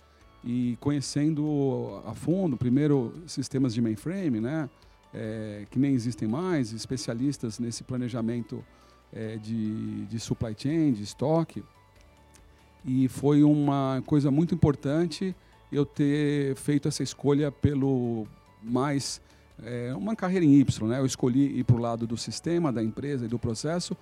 E 0.44 0.78
conhecendo 0.80 2.02
a 2.06 2.14
fundo, 2.14 2.56
primeiro, 2.56 3.14
sistemas 3.26 3.74
de 3.74 3.82
mainframe, 3.82 4.40
né? 4.40 4.70
É, 5.14 5.66
que 5.72 5.80
nem 5.80 5.94
existem 5.94 6.28
mais, 6.28 6.72
especialistas 6.72 7.58
nesse 7.58 7.84
planejamento 7.84 8.64
é, 9.12 9.38
de, 9.38 10.06
de 10.06 10.20
supply 10.20 10.56
chain, 10.58 10.94
de 10.94 11.04
estoque. 11.04 11.64
E 12.86 13.08
foi 13.08 13.44
uma 13.44 14.04
coisa 14.06 14.30
muito 14.30 14.54
importante 14.54 15.36
eu 15.72 15.86
ter 15.86 16.56
feito 16.56 16.88
essa 16.88 17.02
escolha 17.02 17.52
pelo 17.52 18.28
mais 18.62 19.20
é, 19.64 19.94
uma 19.96 20.16
carreira 20.16 20.46
em 20.46 20.60
Y, 20.60 20.88
né? 20.88 21.00
Eu 21.00 21.06
escolhi 21.06 21.60
ir 21.60 21.64
para 21.64 21.76
o 21.76 21.80
lado 21.80 22.06
do 22.06 22.18
sistema, 22.18 22.72
da 22.72 22.84
empresa 22.84 23.26
e 23.26 23.28
do 23.28 23.40
processo, 23.40 23.96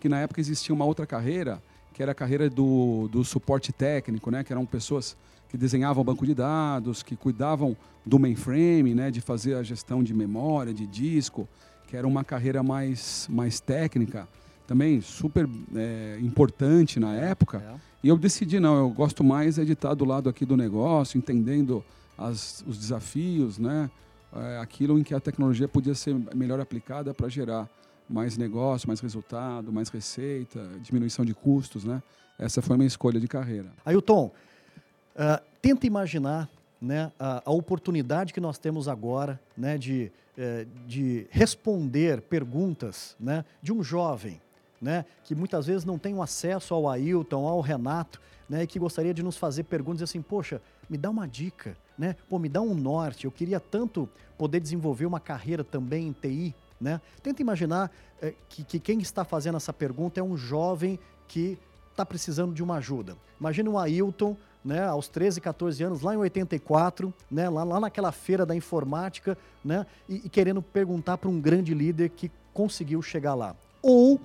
que 0.00 0.08
na 0.08 0.20
época 0.20 0.40
existia 0.40 0.74
uma 0.74 0.84
outra 0.84 1.06
carreira, 1.06 1.62
que 1.92 2.02
era 2.02 2.12
a 2.12 2.14
carreira 2.14 2.48
do, 2.48 3.08
do 3.08 3.24
suporte 3.24 3.72
técnico, 3.72 4.30
né? 4.30 4.44
Que 4.44 4.52
eram 4.52 4.64
pessoas 4.64 5.16
que 5.48 5.56
desenhavam 5.56 6.04
banco 6.04 6.26
de 6.26 6.34
dados, 6.34 7.02
que 7.02 7.16
cuidavam 7.16 7.76
do 8.06 8.18
mainframe, 8.18 8.94
né? 8.94 9.10
De 9.10 9.20
fazer 9.20 9.54
a 9.54 9.62
gestão 9.62 10.02
de 10.02 10.14
memória, 10.14 10.72
de 10.72 10.86
disco, 10.86 11.48
que 11.88 11.96
era 11.96 12.06
uma 12.06 12.22
carreira 12.22 12.62
mais, 12.62 13.26
mais 13.30 13.58
técnica, 13.58 14.28
também 14.66 15.00
super 15.00 15.48
é, 15.74 16.18
importante 16.20 17.00
na 17.00 17.14
época. 17.14 17.58
É. 17.58 17.87
E 18.02 18.08
eu 18.08 18.16
decidi, 18.16 18.60
não, 18.60 18.76
eu 18.78 18.90
gosto 18.90 19.24
mais 19.24 19.58
é 19.58 19.64
de 19.64 19.72
estar 19.72 19.94
do 19.94 20.04
lado 20.04 20.28
aqui 20.28 20.44
do 20.44 20.56
negócio, 20.56 21.18
entendendo 21.18 21.84
as, 22.16 22.64
os 22.66 22.78
desafios, 22.78 23.58
né? 23.58 23.90
É, 24.34 24.58
aquilo 24.58 24.98
em 24.98 25.02
que 25.02 25.14
a 25.14 25.20
tecnologia 25.20 25.66
podia 25.66 25.94
ser 25.94 26.14
melhor 26.34 26.60
aplicada 26.60 27.14
para 27.14 27.28
gerar 27.28 27.68
mais 28.08 28.36
negócio, 28.36 28.86
mais 28.86 29.00
resultado, 29.00 29.72
mais 29.72 29.88
receita, 29.88 30.68
diminuição 30.82 31.24
de 31.24 31.34
custos, 31.34 31.84
né? 31.84 32.02
Essa 32.38 32.62
foi 32.62 32.74
a 32.74 32.76
minha 32.76 32.86
escolha 32.86 33.18
de 33.18 33.26
carreira. 33.26 33.72
Ailton, 33.84 34.26
uh, 34.26 35.44
tenta 35.60 35.86
imaginar 35.86 36.48
né, 36.80 37.10
a, 37.18 37.42
a, 37.44 37.50
oportunidade 37.50 38.32
que 38.32 38.40
nós 38.40 38.58
temos 38.58 38.86
agora 38.86 39.40
né, 39.56 39.76
de, 39.76 40.12
uh, 40.36 40.86
de 40.86 41.26
responder 41.30 42.20
perguntas 42.22 43.16
né, 43.18 43.44
de 43.60 43.72
um 43.72 43.82
jovem 43.82 44.40
né, 44.80 45.04
que 45.24 45.34
muitas 45.34 45.66
vezes 45.66 45.84
não 45.84 45.98
tem 45.98 46.20
acesso 46.20 46.74
ao 46.74 46.88
Ailton, 46.88 47.46
ao 47.46 47.60
Renato, 47.60 48.20
né, 48.48 48.62
e 48.62 48.66
que 48.66 48.78
gostaria 48.78 49.12
de 49.12 49.22
nos 49.22 49.36
fazer 49.36 49.64
perguntas 49.64 50.02
assim, 50.02 50.22
poxa, 50.22 50.60
me 50.88 50.96
dá 50.96 51.10
uma 51.10 51.26
dica, 51.28 51.76
né? 51.98 52.16
Pô, 52.28 52.38
me 52.38 52.48
dá 52.48 52.62
um 52.62 52.74
norte. 52.74 53.26
Eu 53.26 53.30
queria 53.30 53.60
tanto 53.60 54.08
poder 54.38 54.60
desenvolver 54.60 55.04
uma 55.04 55.20
carreira 55.20 55.62
também 55.62 56.08
em 56.08 56.12
TI, 56.12 56.54
né? 56.80 57.00
Tenta 57.22 57.42
imaginar 57.42 57.90
é, 58.22 58.32
que, 58.48 58.64
que, 58.64 58.80
quem 58.80 59.00
está 59.00 59.24
fazendo 59.24 59.56
essa 59.56 59.72
pergunta 59.72 60.18
é 60.18 60.22
um 60.22 60.36
jovem 60.36 60.98
que 61.26 61.58
está 61.90 62.06
precisando 62.06 62.54
de 62.54 62.62
uma 62.62 62.76
ajuda. 62.76 63.16
Imagina 63.38 63.68
um 63.68 63.78
Ailton, 63.78 64.36
né, 64.64 64.84
aos 64.84 65.08
13, 65.08 65.40
14 65.40 65.82
anos, 65.82 66.00
lá 66.00 66.14
em 66.14 66.18
84, 66.18 67.12
né, 67.30 67.48
lá, 67.48 67.64
lá 67.64 67.80
naquela 67.80 68.12
feira 68.12 68.46
da 68.46 68.54
informática, 68.54 69.36
né, 69.64 69.86
e, 70.08 70.16
e 70.24 70.28
querendo 70.28 70.62
perguntar 70.62 71.18
para 71.18 71.28
um 71.28 71.40
grande 71.40 71.74
líder 71.74 72.10
que 72.10 72.30
conseguiu 72.52 73.02
chegar 73.02 73.34
lá. 73.34 73.54
Ou 73.82 74.20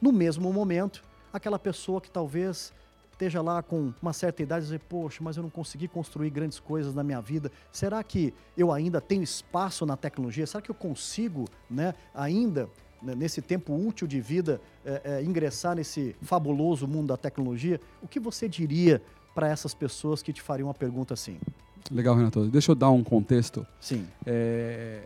no 0.00 0.12
mesmo 0.12 0.52
momento, 0.52 1.02
aquela 1.32 1.58
pessoa 1.58 2.00
que 2.00 2.10
talvez 2.10 2.72
esteja 3.12 3.42
lá 3.42 3.62
com 3.62 3.92
uma 4.00 4.14
certa 4.14 4.42
idade 4.42 4.64
e 4.64 4.66
dizer, 4.66 4.80
poxa, 4.88 5.18
mas 5.22 5.36
eu 5.36 5.42
não 5.42 5.50
consegui 5.50 5.86
construir 5.86 6.30
grandes 6.30 6.58
coisas 6.58 6.94
na 6.94 7.04
minha 7.04 7.20
vida. 7.20 7.52
Será 7.70 8.02
que 8.02 8.32
eu 8.56 8.72
ainda 8.72 8.98
tenho 8.98 9.22
espaço 9.22 9.84
na 9.84 9.94
tecnologia? 9.94 10.46
Será 10.46 10.62
que 10.62 10.70
eu 10.70 10.74
consigo, 10.74 11.44
né, 11.68 11.94
ainda 12.14 12.66
né, 13.02 13.14
nesse 13.14 13.42
tempo 13.42 13.74
útil 13.74 14.06
de 14.06 14.20
vida, 14.22 14.58
é, 14.84 15.02
é, 15.04 15.22
ingressar 15.22 15.76
nesse 15.76 16.16
fabuloso 16.22 16.88
mundo 16.88 17.08
da 17.08 17.16
tecnologia? 17.16 17.78
O 18.02 18.08
que 18.08 18.18
você 18.18 18.48
diria 18.48 19.02
para 19.34 19.48
essas 19.48 19.74
pessoas 19.74 20.22
que 20.22 20.32
te 20.32 20.40
fariam 20.40 20.68
uma 20.68 20.74
pergunta 20.74 21.12
assim? 21.12 21.38
Legal, 21.90 22.16
Renato. 22.16 22.46
Deixa 22.46 22.70
eu 22.70 22.74
dar 22.74 22.90
um 22.90 23.04
contexto. 23.04 23.66
Sim. 23.80 24.06
É, 24.24 25.02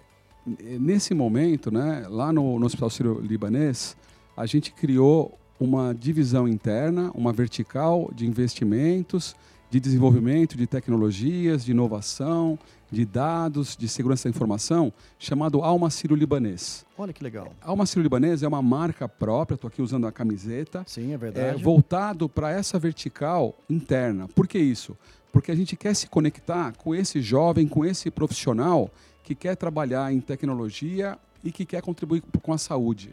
nesse 0.46 1.14
momento, 1.14 1.70
né, 1.72 2.06
lá 2.08 2.32
no, 2.32 2.60
no 2.60 2.66
Hospital 2.66 2.90
Sírio-Libanês, 2.90 3.96
a 4.36 4.46
gente 4.46 4.72
criou 4.72 5.38
uma 5.58 5.94
divisão 5.94 6.48
interna, 6.48 7.10
uma 7.14 7.32
vertical 7.32 8.10
de 8.14 8.26
investimentos, 8.26 9.36
de 9.70 9.80
desenvolvimento 9.80 10.56
de 10.56 10.66
tecnologias, 10.66 11.64
de 11.64 11.72
inovação, 11.72 12.58
de 12.90 13.04
dados, 13.04 13.76
de 13.76 13.88
segurança 13.88 14.28
da 14.28 14.30
informação, 14.30 14.92
chamado 15.18 15.62
Alma 15.62 15.90
Ciro 15.90 16.14
Libanês. 16.14 16.86
Olha 16.96 17.12
que 17.12 17.24
legal. 17.24 17.52
Alma 17.60 17.86
Ciro 17.86 18.02
Libanês 18.02 18.42
é 18.42 18.48
uma 18.48 18.62
marca 18.62 19.08
própria, 19.08 19.56
estou 19.56 19.66
aqui 19.66 19.82
usando 19.82 20.06
a 20.06 20.12
camiseta. 20.12 20.84
Sim, 20.86 21.12
é 21.12 21.18
verdade. 21.18 21.60
É, 21.60 21.62
voltado 21.62 22.28
para 22.28 22.50
essa 22.52 22.78
vertical 22.78 23.54
interna. 23.68 24.28
Por 24.28 24.46
que 24.46 24.58
isso? 24.58 24.96
Porque 25.32 25.50
a 25.50 25.56
gente 25.56 25.74
quer 25.76 25.94
se 25.94 26.06
conectar 26.06 26.72
com 26.76 26.94
esse 26.94 27.20
jovem, 27.20 27.66
com 27.66 27.84
esse 27.84 28.10
profissional 28.10 28.88
que 29.24 29.34
quer 29.34 29.56
trabalhar 29.56 30.12
em 30.12 30.20
tecnologia 30.20 31.18
e 31.42 31.50
que 31.50 31.64
quer 31.64 31.82
contribuir 31.82 32.22
com 32.42 32.52
a 32.52 32.58
saúde 32.58 33.12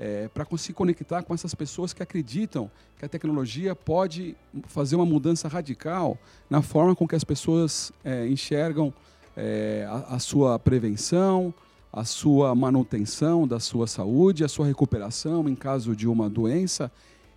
é, 0.00 0.28
para 0.28 0.46
se 0.56 0.72
conectar 0.72 1.22
com 1.22 1.34
essas 1.34 1.54
pessoas 1.54 1.92
que 1.92 2.02
acreditam 2.02 2.70
que 2.98 3.04
a 3.04 3.08
tecnologia 3.08 3.76
pode 3.76 4.34
fazer 4.64 4.96
uma 4.96 5.04
mudança 5.04 5.46
radical 5.46 6.16
na 6.48 6.62
forma 6.62 6.96
com 6.96 7.06
que 7.06 7.14
as 7.14 7.22
pessoas 7.22 7.92
é, 8.02 8.26
enxergam 8.26 8.94
é, 9.36 9.86
a, 9.86 10.14
a, 10.14 10.18
sua 10.18 10.58
prevenção, 10.58 11.52
a 11.92 12.02
sua 12.06 12.54
manutenção 12.54 13.46
da 13.46 13.60
sua 13.60 13.86
saúde, 13.86 14.42
a 14.42 14.48
sua 14.48 14.66
recuperação 14.66 15.46
em 15.46 15.54
caso 15.54 15.94
de 15.94 16.08
uma 16.08 16.30
doença 16.30 16.90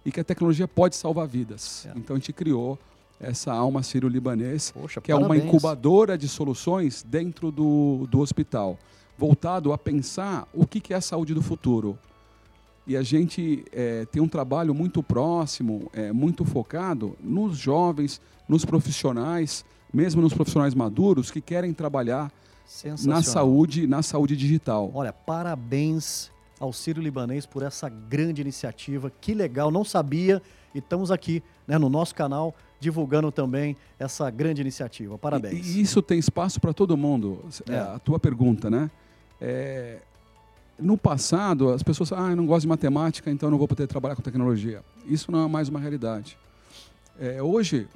e 0.06 0.12
que 0.12 0.22
a 0.22 0.24
tecnologia 0.24 0.68
pode 0.68 0.96
salvar 0.96 1.28
vidas. 1.28 1.86
É. 1.88 1.92
Então 1.98 2.16
a 2.16 2.20
gente 2.20 2.32
criou 2.32 2.80
essa 3.20 3.52
Alma 3.52 3.84
Sírio 3.84 4.08
Libanês, 4.08 4.72
Poxa, 4.72 5.02
que 5.02 5.12
parabéns. 5.12 5.42
é 5.42 5.44
uma 5.44 5.50
incubadora 5.50 6.18
de 6.18 6.30
soluções 6.30 7.04
dentro 7.04 7.52
do, 7.52 8.08
do 8.10 8.22
hospital, 8.22 8.80
voltado 9.18 9.74
a 9.74 9.78
pensar 9.78 10.48
o 10.54 10.66
que, 10.66 10.80
que 10.80 10.94
é 10.94 10.98
a 10.98 11.02
saúde 11.02 11.34
do 11.34 11.42
futuro 11.42 12.00
e 12.86 12.98
a 12.98 13.04
gente 13.04 13.64
é, 13.72 14.06
tem 14.06 14.22
um 14.22 14.28
trabalho 14.28 14.74
muito 14.74 15.02
próximo, 15.02 15.90
é, 15.94 16.12
muito 16.12 16.44
focado 16.44 17.16
nos 17.22 17.58
jovens, 17.58 18.20
nos 18.48 18.66
profissionais, 18.66 19.64
mesmo 19.94 20.22
nos 20.22 20.34
profissionais 20.34 20.74
maduros 20.74 21.32
que 21.32 21.40
querem 21.40 21.74
trabalhar 21.74 22.32
na 23.06 23.22
saúde, 23.22 23.88
na 23.88 24.02
saúde 24.02 24.36
digital. 24.36 24.92
Olha, 24.94 25.14
parabéns 25.14 26.32
ao 26.60 26.74
Ciro 26.74 27.02
Libanês 27.02 27.46
por 27.46 27.64
essa 27.64 27.88
grande 27.88 28.42
iniciativa. 28.42 29.12
Que 29.22 29.34
legal, 29.34 29.72
não 29.72 29.84
sabia 29.84 30.42
e 30.74 30.80
estamos 30.80 31.12
aqui 31.12 31.44
né, 31.68 31.78
no 31.78 31.90
nosso 31.90 32.16
canal 32.16 32.54
divulgando 32.80 33.32
também 33.32 33.78
essa 33.98 34.30
grande 34.30 34.62
iniciativa. 34.62 35.18
Parabéns. 35.18 35.68
E, 35.68 35.80
e 35.80 35.82
isso 35.82 36.02
tem 36.02 36.20
espaço 36.20 36.60
para 36.60 36.74
todo 36.74 36.98
mundo. 36.98 37.46
É. 37.70 37.78
A 37.78 38.00
tua 38.00 38.20
pergunta, 38.20 38.70
né? 38.70 38.92
É, 39.40 40.00
no 40.84 40.98
passado, 40.98 41.70
as 41.70 41.82
pessoas 41.82 42.12
ah, 42.12 42.30
eu 42.30 42.36
não 42.36 42.46
gosto 42.46 42.64
de 42.64 42.68
matemática, 42.68 43.32
então 43.32 43.50
não 43.50 43.58
vou 43.58 43.68
poder 43.68 43.88
trabalhar 43.88 44.16
com 44.16 44.22
tecnologia. 44.22 44.84
Isso 45.06 45.32
não 45.32 45.46
é 45.46 45.48
mais 45.48 45.70
uma 45.70 45.80
realidade. 45.80 46.38
É, 47.20 47.42
hoje, 47.42 47.88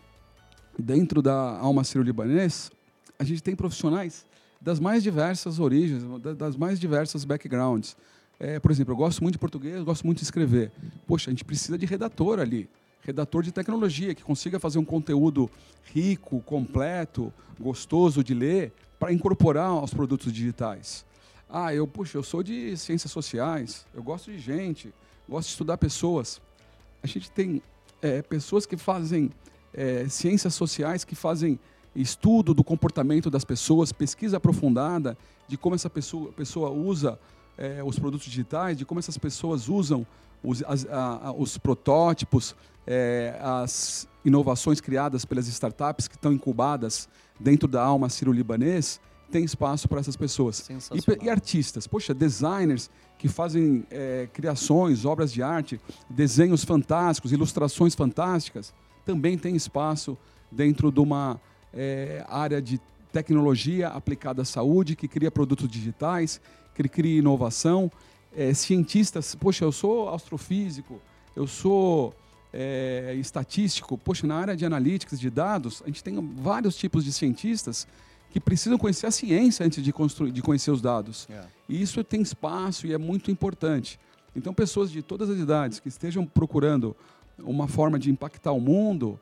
dentro 0.79 1.21
da 1.21 1.57
Alma 1.59 1.83
Sírio-Libanês, 1.83 2.71
a 3.19 3.23
gente 3.23 3.43
tem 3.43 3.55
profissionais 3.55 4.25
das 4.61 4.79
mais 4.79 5.03
diversas 5.03 5.59
origens, 5.59 6.03
das 6.37 6.55
mais 6.55 6.79
diversas 6.79 7.25
backgrounds. 7.25 7.95
É, 8.39 8.59
por 8.59 8.71
exemplo, 8.71 8.93
eu 8.93 8.97
gosto 8.97 9.21
muito 9.21 9.33
de 9.33 9.39
português, 9.39 9.83
gosto 9.83 10.05
muito 10.05 10.19
de 10.19 10.23
escrever. 10.23 10.71
Poxa, 11.05 11.29
a 11.29 11.31
gente 11.31 11.43
precisa 11.43 11.77
de 11.77 11.85
redator 11.85 12.39
ali, 12.39 12.69
redator 13.01 13.43
de 13.43 13.51
tecnologia 13.51 14.15
que 14.15 14.23
consiga 14.23 14.59
fazer 14.59 14.79
um 14.79 14.85
conteúdo 14.85 15.49
rico, 15.93 16.39
completo, 16.41 17.33
gostoso 17.59 18.23
de 18.23 18.33
ler 18.33 18.71
para 18.99 19.11
incorporar 19.11 19.67
aos 19.67 19.93
produtos 19.93 20.31
digitais. 20.31 21.05
Ah, 21.49 21.73
eu, 21.73 21.87
puxa, 21.87 22.17
eu 22.17 22.23
sou 22.23 22.43
de 22.43 22.75
ciências 22.75 23.11
sociais, 23.11 23.85
eu 23.93 24.03
gosto 24.03 24.31
de 24.31 24.37
gente, 24.37 24.93
gosto 25.27 25.47
de 25.47 25.53
estudar 25.53 25.77
pessoas. 25.77 26.41
A 27.01 27.07
gente 27.07 27.31
tem 27.31 27.61
é, 28.01 28.21
pessoas 28.21 28.65
que 28.65 28.75
fazem 28.75 29.31
é, 29.73 30.07
ciências 30.09 30.53
sociais, 30.53 31.05
que 31.05 31.15
fazem 31.15 31.57
estudo 31.95 32.53
do 32.53 32.63
comportamento 32.63 33.29
das 33.29 33.45
pessoas, 33.45 33.91
pesquisa 33.91 34.37
aprofundada 34.37 35.17
de 35.47 35.57
como 35.57 35.73
essa 35.73 35.89
pessoa, 35.89 36.31
pessoa 36.33 36.69
usa 36.69 37.17
é, 37.57 37.81
os 37.83 37.97
produtos 37.97 38.27
digitais, 38.27 38.77
de 38.77 38.85
como 38.85 38.99
essas 38.99 39.17
pessoas 39.17 39.69
usam 39.69 40.05
os, 40.43 40.63
as, 40.63 40.85
a, 40.85 41.27
a, 41.27 41.31
os 41.31 41.57
protótipos, 41.57 42.55
é, 42.85 43.37
as 43.41 44.07
inovações 44.23 44.79
criadas 44.79 45.25
pelas 45.25 45.47
startups 45.47 46.07
que 46.07 46.15
estão 46.15 46.31
incubadas 46.31 47.07
dentro 47.39 47.67
da 47.67 47.81
alma 47.81 48.09
sírio-libanês, 48.09 48.99
tem 49.31 49.43
espaço 49.43 49.87
para 49.87 49.99
essas 49.99 50.15
pessoas. 50.15 50.69
E, 50.69 51.25
e, 51.25 51.29
artistas, 51.29 51.87
poxa, 51.87 52.13
designers 52.13 52.89
que 53.17 53.27
fazem 53.27 53.83
é, 53.89 54.27
criações, 54.31 55.05
obras 55.05 55.31
de 55.33 55.41
arte, 55.41 55.79
desenhos 56.09 56.63
fantásticos, 56.63 57.31
ilustrações 57.31 57.95
fantásticas, 57.95 58.73
também 59.05 59.37
tem 59.37 59.55
espaço 59.55 60.17
dentro 60.51 60.91
de 60.91 60.99
uma 60.99 61.41
é, 61.73 62.25
área 62.29 62.61
de 62.61 62.79
tecnologia 63.11 63.89
aplicada 63.89 64.41
à 64.43 64.45
saúde, 64.45 64.95
que 64.95 65.07
cria 65.07 65.31
produtos 65.31 65.67
digitais, 65.67 66.39
que 66.75 66.83
cria 66.87 67.19
inovação. 67.19 67.91
É, 68.35 68.53
cientistas, 68.53 69.33
poxa, 69.33 69.65
eu 69.65 69.71
sou 69.71 70.13
astrofísico, 70.13 71.01
eu 71.35 71.47
sou 71.47 72.13
é, 72.53 73.15
estatístico, 73.19 73.97
poxa, 73.97 74.27
na 74.27 74.35
área 74.35 74.55
de 74.55 74.65
analíticas 74.65 75.19
de 75.19 75.29
dados, 75.29 75.81
a 75.83 75.87
gente 75.87 76.03
tem 76.03 76.15
vários 76.35 76.75
tipos 76.75 77.03
de 77.03 77.11
cientistas 77.11 77.87
que 78.37 78.39
precisam 78.39 78.77
conhecer 78.77 79.07
a 79.07 79.11
ciência 79.11 79.65
antes 79.65 79.83
de, 79.83 79.91
construir, 79.91 80.31
de 80.31 80.43
conhecer 80.43 80.69
os 80.69 80.79
dados. 80.79 81.27
É. 81.27 81.43
E 81.67 81.81
isso 81.81 82.03
tem 82.03 82.21
espaço 82.21 82.85
e 82.85 82.93
é 82.93 82.97
muito 82.97 83.31
importante. 83.31 83.99
Então, 84.35 84.53
pessoas 84.53 84.91
de 84.91 85.01
todas 85.01 85.27
as 85.27 85.39
idades 85.39 85.79
que 85.79 85.87
estejam 85.87 86.23
procurando 86.23 86.95
uma 87.39 87.67
forma 87.67 87.97
de 87.97 88.11
impactar 88.11 88.51
o 88.51 88.59
mundo, 88.59 89.19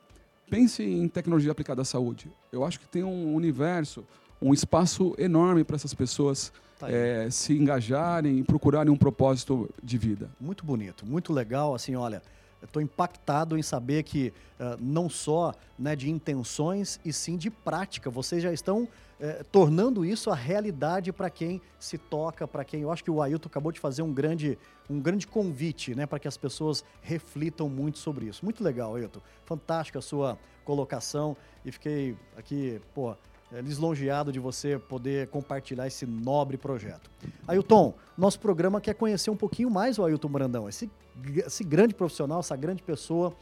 pense 0.49 0.83
em 0.83 1.07
tecnologia 1.07 1.49
aplicada 1.49 1.81
à 1.81 1.85
saúde. 1.85 2.29
Eu 2.51 2.65
acho 2.65 2.77
que 2.77 2.87
tem 2.87 3.05
um 3.05 3.33
universo, 3.33 4.03
um 4.41 4.53
espaço 4.53 5.15
enorme 5.17 5.63
para 5.63 5.77
essas 5.77 5.93
pessoas 5.93 6.51
tá 6.77 6.91
é, 6.91 7.29
se 7.29 7.53
engajarem 7.53 8.39
e 8.39 8.43
procurarem 8.43 8.91
um 8.91 8.97
propósito 8.97 9.69
de 9.81 9.97
vida. 9.97 10.29
Muito 10.41 10.65
bonito, 10.65 11.05
muito 11.05 11.31
legal. 11.31 11.73
Assim, 11.73 11.95
olha, 11.95 12.21
estou 12.61 12.81
impactado 12.81 13.57
em 13.57 13.61
saber 13.61 14.03
que 14.03 14.33
uh, 14.59 14.75
não 14.77 15.09
só 15.09 15.53
né, 15.79 15.95
de 15.95 16.09
intenções 16.09 16.99
e 17.05 17.13
sim 17.13 17.37
de 17.37 17.49
prática. 17.49 18.09
Vocês 18.09 18.43
já 18.43 18.51
estão 18.51 18.89
uh, 19.19 19.43
tornando 19.51 20.05
isso 20.05 20.29
a 20.29 20.35
realidade 20.35 21.11
para 21.11 21.29
quem 21.29 21.61
se 21.79 21.97
toca, 21.97 22.47
para 22.47 22.63
quem. 22.63 22.81
Eu 22.81 22.91
acho 22.91 23.03
que 23.03 23.11
o 23.11 23.21
Ailton 23.21 23.47
acabou 23.47 23.71
de 23.71 23.79
fazer 23.79 24.01
um 24.01 24.13
grande, 24.13 24.57
um 24.89 24.99
grande 24.99 25.27
convite 25.27 25.95
né, 25.95 26.05
para 26.05 26.19
que 26.19 26.27
as 26.27 26.37
pessoas 26.37 26.83
reflitam 27.01 27.69
muito 27.69 27.99
sobre 27.99 28.25
isso. 28.25 28.43
Muito 28.43 28.63
legal, 28.63 28.95
Ailton. 28.95 29.21
Fantástica 29.45 29.99
a 29.99 30.01
sua 30.01 30.37
colocação 30.63 31.37
e 31.63 31.71
fiquei 31.71 32.17
aqui, 32.37 32.81
pô 32.93 33.15
é, 33.51 33.61
lisonjeado 33.61 34.31
de 34.31 34.39
você 34.39 34.79
poder 34.79 35.27
compartilhar 35.27 35.85
esse 35.87 36.05
nobre 36.05 36.57
projeto. 36.57 37.09
Ailton, 37.47 37.93
nosso 38.17 38.39
programa 38.39 38.81
quer 38.81 38.95
conhecer 38.95 39.29
um 39.29 39.35
pouquinho 39.35 39.69
mais 39.69 39.99
o 39.99 40.03
Ailton 40.03 40.27
Brandão, 40.27 40.67
esse, 40.67 40.89
esse 41.37 41.63
grande 41.63 41.93
profissional, 41.93 42.39
essa 42.39 42.55
grande 42.55 42.81
pessoa, 42.81 43.33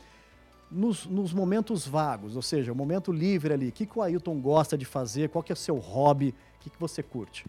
nos, 0.73 1.05
nos, 1.05 1.33
momentos 1.33 1.87
vagos, 1.87 2.35
ou 2.35 2.41
seja, 2.41 2.71
o 2.71 2.75
momento 2.75 3.11
livre 3.11 3.53
ali. 3.53 3.69
O 3.69 3.71
que, 3.71 3.85
que 3.85 3.97
o 3.97 4.01
Ailton 4.01 4.39
gosta 4.39 4.77
de 4.77 4.85
fazer? 4.85 5.29
Qual 5.29 5.43
que 5.43 5.51
é 5.51 5.55
o 5.55 5.57
seu 5.57 5.77
hobby? 5.77 6.29
O 6.29 6.63
que, 6.63 6.69
que 6.69 6.79
você 6.79 7.03
curte? 7.03 7.45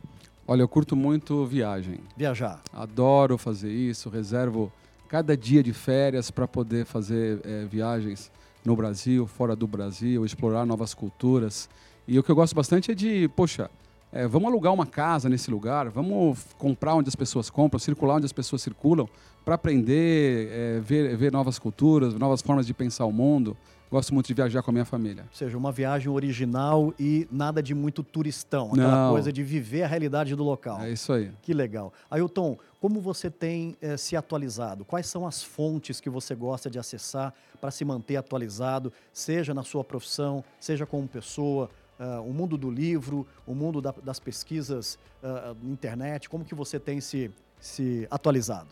Olha, 0.47 0.61
eu 0.61 0.69
curto 0.69 0.95
muito 0.95 1.47
viagem. 1.47 2.01
Viajar. 2.17 2.63
Adoro 2.73 3.39
fazer 3.39 3.73
isso, 3.73 4.11
reservo 4.11 4.71
cada 5.09 5.37
dia 5.37 5.63
de 5.63 5.73
férias 5.73 6.31
para 6.31 6.47
poder 6.47 6.85
fazer 6.85 7.41
é, 7.45 7.65
viagens 7.65 8.31
no 8.65 8.75
Brasil, 8.75 9.27
fora 9.27 9.55
do 9.55 9.67
Brasil, 9.67 10.25
explorar 10.25 10.67
novas 10.67 10.93
culturas. 10.93 11.69
E 12.07 12.19
o 12.19 12.23
que 12.23 12.31
eu 12.31 12.35
gosto 12.35 12.55
bastante 12.55 12.91
é 12.91 12.95
de, 12.95 13.29
poxa, 13.29 13.71
é, 14.15 14.29
vamos 14.29 14.49
alugar 14.49 14.73
uma 14.73 14.87
casa 14.87 15.29
nesse 15.29 15.51
lugar, 15.51 15.91
vamos 15.91 16.39
comprar 16.57 16.95
onde 16.95 17.09
as 17.09 17.17
pessoas 17.17 17.51
compram, 17.51 17.81
circular 17.81 18.15
onde 18.15 18.27
as 18.27 18.33
pessoas 18.33 18.63
circulam, 18.63 19.09
para 19.45 19.57
aprender, 19.57 20.49
é, 20.53 20.81
ver, 20.81 21.17
ver 21.17 21.33
novas 21.33 21.59
culturas, 21.59 22.15
novas 22.15 22.41
formas 22.41 22.65
de 22.65 22.73
pensar 22.73 23.07
o 23.07 23.13
mundo. 23.13 23.57
Gosto 23.91 24.15
muito 24.15 24.27
de 24.27 24.35
viajar 24.35 24.63
com 24.63 24.71
a 24.71 24.73
minha 24.73 24.85
família. 24.85 25.25
Ou 25.25 25.37
seja, 25.37 25.59
uma 25.59 25.71
viagem 25.71 26.09
original 26.09 26.95
e 26.99 27.29
nada 27.31 27.63
de 27.63 27.75
muito 27.75 28.03
turistão, 28.03 28.69
aquela 28.73 29.07
Não. 29.07 29.13
coisa 29.13 29.33
de 29.33 29.43
viver 29.43 29.83
a 29.83 29.87
realidade 29.87 30.35
do 30.35 30.43
local. 30.45 30.81
É 30.81 30.91
isso 30.91 31.13
aí. 31.13 31.31
Que 31.43 31.53
legal. 31.53 31.93
Ailton, 32.11 32.57
como 32.81 33.01
você 33.01 33.31
tem 33.31 33.77
é, 33.81 33.97
se 33.97 34.17
atualizado? 34.17 34.85
Quais 34.85 35.07
são 35.07 35.27
as 35.27 35.43
fontes 35.43 36.01
que 36.01 36.09
você 36.09 36.35
gosta 36.35 36.71
de 36.71 36.79
acessar 36.79 37.35
para 37.61 37.71
se 37.71 37.85
manter 37.85 38.17
atualizado, 38.17 38.93
seja 39.13 39.53
na 39.53 39.63
sua 39.63 39.85
profissão, 39.85 40.43
seja 40.59 40.87
como 40.87 41.07
pessoa, 41.07 41.71
uh, 41.99 42.21
o 42.23 42.33
mundo 42.33 42.57
do 42.57 42.71
livro, 42.71 43.27
o 43.47 43.55
mundo 43.55 43.81
da, 43.81 43.95
das 44.03 44.19
pesquisas 44.19 44.99
uh, 45.23 45.57
na 45.63 45.73
internet? 45.73 46.29
Como 46.29 46.45
que 46.45 46.55
você 46.55 46.79
tem 46.79 47.01
se, 47.01 47.31
se 47.61 48.07
atualizado? 48.11 48.69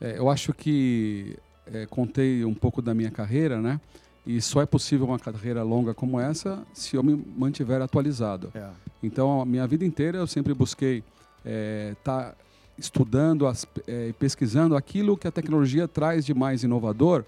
É, 0.00 0.18
eu 0.18 0.28
acho 0.28 0.52
que 0.52 1.36
é, 1.66 1.86
contei 1.86 2.44
um 2.44 2.54
pouco 2.54 2.82
da 2.82 2.94
minha 2.94 3.10
carreira, 3.10 3.60
né? 3.60 3.80
E 4.26 4.40
só 4.40 4.62
é 4.62 4.66
possível 4.66 5.06
uma 5.06 5.18
carreira 5.18 5.62
longa 5.62 5.92
como 5.92 6.18
essa 6.18 6.62
se 6.72 6.96
eu 6.96 7.02
me 7.02 7.14
mantiver 7.36 7.80
atualizado. 7.82 8.50
É. 8.54 8.68
Então, 9.02 9.40
a 9.40 9.44
minha 9.44 9.66
vida 9.66 9.84
inteira 9.84 10.18
eu 10.18 10.26
sempre 10.26 10.54
busquei 10.54 10.98
estar 10.98 11.44
é, 11.44 11.94
tá 12.02 12.34
estudando, 12.78 13.46
as, 13.46 13.66
é, 13.86 14.12
pesquisando 14.18 14.76
aquilo 14.76 15.16
que 15.16 15.28
a 15.28 15.30
tecnologia 15.30 15.86
traz 15.86 16.24
de 16.24 16.32
mais 16.32 16.62
inovador, 16.62 17.24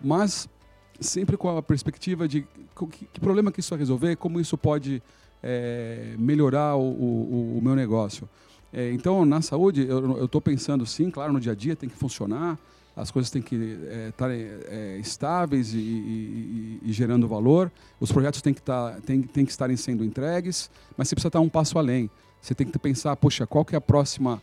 mas 0.00 0.48
sempre 1.00 1.36
com 1.36 1.56
a 1.56 1.62
perspectiva 1.62 2.26
de 2.28 2.46
que, 2.90 3.06
que 3.12 3.20
problema 3.20 3.50
que 3.50 3.60
isso 3.60 3.70
vai 3.70 3.78
resolver, 3.78 4.16
como 4.16 4.40
isso 4.40 4.56
pode 4.56 5.02
é, 5.42 6.14
melhorar 6.18 6.76
o, 6.76 6.82
o, 6.82 7.58
o, 7.58 7.60
meu 7.62 7.74
negócio. 7.74 8.28
É, 8.72 8.90
então, 8.92 9.24
na 9.24 9.42
saúde, 9.42 9.86
eu 9.86 10.24
estou 10.24 10.40
pensando 10.40 10.84
sim, 10.86 11.10
claro, 11.10 11.32
no 11.32 11.40
dia 11.40 11.52
a 11.52 11.54
dia 11.54 11.76
tem 11.76 11.88
que 11.88 11.96
funcionar, 11.96 12.58
as 12.96 13.10
coisas 13.10 13.30
têm 13.30 13.42
que 13.42 13.78
estar 14.08 14.30
é, 14.30 14.58
é, 14.68 14.98
estáveis 14.98 15.74
e, 15.74 15.78
e, 15.78 16.80
e, 16.82 16.92
gerando 16.92 17.26
valor, 17.26 17.70
os 18.00 18.10
projetos 18.10 18.40
têm 18.40 18.54
que, 18.54 18.62
tá, 18.62 18.98
têm, 19.04 19.22
têm 19.22 19.44
que 19.44 19.50
estarem 19.50 19.76
sendo 19.76 20.04
entregues, 20.04 20.70
mas 20.96 21.08
você 21.08 21.14
precisa 21.14 21.28
estar 21.28 21.40
um 21.40 21.48
passo 21.48 21.78
além. 21.78 22.08
Você 22.40 22.54
tem 22.54 22.66
que 22.66 22.78
pensar, 22.78 23.16
poxa, 23.16 23.46
qual 23.46 23.64
que 23.64 23.74
é 23.74 23.78
a 23.78 23.80
próxima 23.80 24.40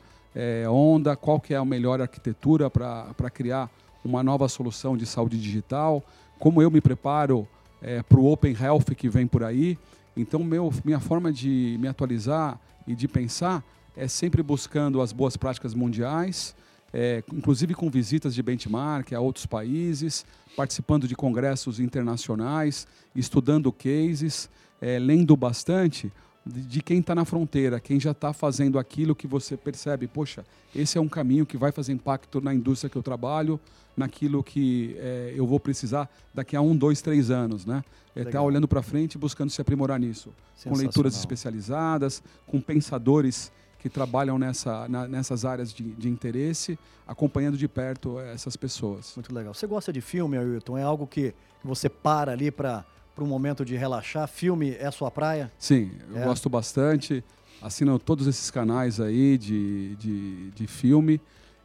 onda, 0.70 1.14
qual 1.16 1.42
que 1.42 1.54
é 1.54 1.58
a 1.58 1.66
melhor 1.66 2.02
arquitetura 2.02 2.70
para 2.70 3.30
criar 3.30 3.70
uma 4.04 4.24
nova 4.24 4.48
solução 4.48 4.98
de 4.98 5.06
saúde 5.06 5.40
digital, 5.40 6.04
como 6.42 6.60
eu 6.60 6.72
me 6.72 6.82
preparo 6.82 7.48
é, 7.84 8.02
para 8.02 8.20
o 8.20 8.26
Open 8.26 8.58
Health 8.60 8.96
que 8.98 9.08
vem 9.08 9.28
por 9.28 9.44
aí. 9.44 9.78
Então, 10.18 10.44
meu, 10.44 10.74
minha 10.84 11.00
forma 11.00 11.32
de 11.32 11.78
me 11.80 11.88
atualizar 11.88 12.60
e 12.88 12.96
de 12.96 13.08
pensar 13.08 13.64
é 13.96 14.08
sempre 14.08 14.42
buscando 14.42 15.02
as 15.02 15.14
boas 15.14 15.38
práticas 15.38 15.76
mundiais, 15.76 16.56
é, 16.92 17.24
inclusive 17.32 17.76
com 17.76 17.92
visitas 17.92 18.34
de 18.34 18.42
benchmark 18.42 19.14
a 19.14 19.20
outros 19.20 19.46
países, 19.46 20.26
participando 20.58 21.08
de 21.08 21.16
congressos 21.16 21.80
internacionais, 21.80 22.88
estudando 23.16 23.72
cases, 23.72 24.50
é, 24.82 24.98
lendo 24.98 25.38
bastante 25.38 26.12
de, 26.46 26.82
quem 26.82 27.00
está 27.00 27.14
na 27.14 27.24
fronteira, 27.26 27.80
quem 27.80 28.00
já 28.00 28.12
está 28.12 28.34
fazendo 28.34 28.80
aquilo 28.80 29.16
que 29.16 29.28
você 29.28 29.56
percebe, 29.56 30.08
poxa, 30.08 30.44
esse 30.76 30.98
é 30.98 31.02
um 31.02 31.08
caminho 31.08 31.46
que 31.46 31.58
vai 31.58 31.72
fazer 31.72 31.94
impacto 31.94 32.42
na 32.42 32.54
indústria 32.54 32.90
que 32.90 32.96
eu 32.96 33.04
trabalho, 33.04 33.60
naquilo 33.96 34.44
que 34.44 34.96
é, 34.98 35.34
eu 35.36 35.46
vou 35.46 35.60
precisar 35.60 36.10
daqui 36.34 36.56
a 36.56 36.62
um, 36.62 36.76
dois, 36.76 37.02
três 37.02 37.30
anos, 37.30 37.66
né? 37.66 37.84
É 38.16 38.22
estar 38.22 38.32
tá 38.34 38.42
olhando 38.42 38.68
para 38.68 38.82
frente 38.82 39.16
e 39.16 39.18
buscando 39.18 39.50
se 39.50 39.62
aprimorar 39.62 40.00
nisso, 40.00 40.34
com 40.64 40.76
leituras 40.76 41.16
especializadas, 41.16 42.22
com 42.46 42.60
pensadores 42.60 43.52
que 43.80 43.90
trabalham 43.90 44.38
nessa, 44.38 44.88
na, 44.88 45.08
nessas 45.08 45.46
áreas 45.46 45.74
de, 45.74 45.84
de, 45.84 46.10
interesse, 46.10 46.78
acompanhando 47.08 47.58
de 47.58 47.68
perto 47.68 48.20
essas 48.20 48.56
pessoas. 48.56 49.14
Muito 49.16 49.34
legal. 49.34 49.54
Você 49.54 49.66
gosta 49.66 49.92
de 49.92 50.02
filme, 50.02 50.38
Ailton? 50.38 50.78
É 50.78 50.84
algo 50.84 51.08
que 51.08 51.34
você 51.64 51.90
para 51.90 52.32
ali 52.32 52.52
para 52.52 52.86
um 53.24 53.28
momento 53.28 53.64
de 53.64 53.76
relaxar? 53.76 54.28
Filme 54.28 54.76
é 54.80 54.88
a 54.88 54.92
sua 54.92 55.12
praia? 55.12 55.52
Sim, 55.58 55.92
eu 56.10 56.22
é. 56.22 56.24
gosto 56.26 56.50
bastante. 56.50 57.24
Assino 57.62 58.00
todos 58.00 58.26
esses 58.28 58.50
canais 58.50 59.00
aí 59.00 59.38
de, 59.38 59.96
de, 59.96 60.52
de 60.52 60.68
filme. 60.68 61.22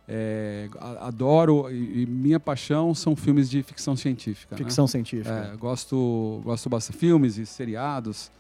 É, 0.08 0.68
adoro 1.00 1.68
e, 1.68 2.02
e, 2.02 2.06
minha 2.06 2.38
paixão 2.38 2.94
são 2.94 3.16
filmes 3.16 3.50
de 3.50 3.62
ficção 3.62 3.96
científica. 3.96 4.54
Né? 4.54 4.58
Ficção 4.58 4.84
né? 4.84 4.88
científica. 4.88 5.50
É, 5.52 5.56
gosto, 5.56 6.40
gosto 6.44 6.68
bastante 6.68 6.98
filmes 6.98 7.38
e 7.38 7.46
seriados 7.46 8.30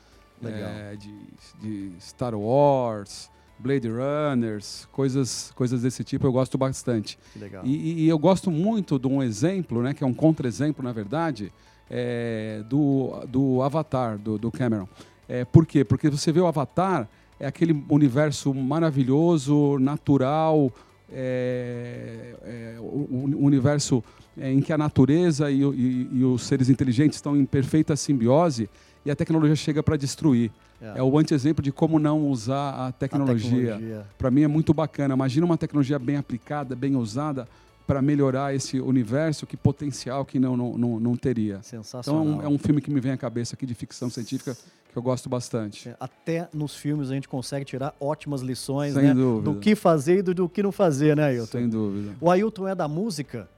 é, 0.44 0.96
de, 0.96 1.12
de, 1.60 1.92
Star 2.00 2.34
Wars, 2.34 3.30
Blade 3.58 3.88
Runners, 3.88 4.86
coisas, 4.92 5.50
coisas 5.56 5.82
desse 5.82 6.04
tipo 6.04 6.26
eu 6.26 6.32
gosto 6.32 6.56
bastante. 6.56 7.18
E, 7.64 8.04
e, 8.04 8.08
eu 8.08 8.18
gosto 8.18 8.50
muito 8.50 8.98
de 8.98 9.06
um 9.06 9.22
exemplo, 9.22 9.82
né, 9.82 9.94
que 9.94 10.04
é 10.04 10.06
um 10.06 10.14
contra-exemplo 10.14 10.84
na 10.84 10.92
verdade, 10.92 11.52
é, 11.90 12.62
do, 12.68 13.24
do 13.28 13.62
Avatar 13.62 14.18
do, 14.18 14.38
do 14.38 14.50
Cameron. 14.50 14.88
É, 15.28 15.44
por 15.44 15.66
quê? 15.66 15.84
Porque 15.84 16.08
você 16.08 16.30
vê 16.32 16.40
o 16.40 16.46
Avatar 16.46 17.08
é 17.38 17.46
aquele 17.46 17.84
universo 17.88 18.54
maravilhoso, 18.54 19.78
natural, 19.78 20.72
é, 21.12 22.34
é, 22.42 22.76
um 22.80 23.44
universo 23.44 24.02
é, 24.38 24.50
em 24.50 24.60
que 24.60 24.72
a 24.72 24.78
natureza 24.78 25.50
e, 25.50 25.62
e, 25.62 26.08
e, 26.12 26.24
os 26.24 26.42
seres 26.42 26.68
inteligentes 26.68 27.16
estão 27.16 27.36
em 27.36 27.44
perfeita 27.44 27.94
simbiose 27.94 28.68
e 29.04 29.10
a 29.10 29.16
tecnologia 29.16 29.54
chega 29.54 29.82
para 29.82 29.96
destruir. 29.96 30.50
É. 30.80 30.98
é. 30.98 31.02
o 31.02 31.18
anti-exemplo 31.18 31.62
de 31.62 31.72
como 31.72 31.98
não 31.98 32.28
usar 32.28 32.86
a 32.86 32.92
tecnologia. 32.92 33.50
tecnologia. 33.50 34.06
Para 34.18 34.30
mim 34.30 34.42
é 34.42 34.48
muito 34.48 34.74
bacana. 34.74 35.14
Imagina 35.14 35.46
uma 35.46 35.56
tecnologia 35.56 35.98
bem 35.98 36.16
aplicada, 36.16 36.74
bem 36.74 36.96
usada 36.96 37.48
para 37.86 38.02
melhorar 38.02 38.54
esse 38.54 38.80
universo, 38.80 39.46
que 39.46 39.56
potencial 39.56 40.24
que 40.24 40.38
não, 40.38 40.56
não, 40.56 40.76
não, 40.76 41.00
não 41.00 41.16
teria. 41.16 41.62
Sensacional. 41.62 42.22
Então 42.22 42.34
é 42.34 42.38
um, 42.38 42.46
é 42.46 42.48
um, 42.54 42.58
filme 42.58 42.80
que 42.80 42.90
me 42.90 43.00
vem 43.00 43.12
à 43.12 43.16
cabeça 43.16 43.54
aqui 43.54 43.64
de 43.64 43.74
ficção 43.74 44.10
científica 44.10 44.56
que 44.90 44.98
eu 44.98 45.02
gosto 45.02 45.28
bastante. 45.28 45.88
É, 45.88 45.96
até 46.00 46.48
nos 46.52 46.74
filmes 46.74 47.10
a 47.10 47.14
gente 47.14 47.28
consegue 47.28 47.64
tirar 47.64 47.94
ótimas 48.00 48.40
lições 48.40 48.94
né? 48.94 49.14
do 49.14 49.56
que 49.60 49.76
fazer 49.76 50.18
e 50.18 50.22
do, 50.22 50.34
do, 50.34 50.48
que 50.48 50.62
não 50.62 50.72
fazer, 50.72 51.16
né, 51.16 51.24
Ailton? 51.26 51.58
Sem 51.58 51.68
dúvida. 51.68 52.16
O 52.20 52.30
Ailton 52.30 52.66
é 52.66 52.74
da 52.74 52.88
música? 52.88 53.48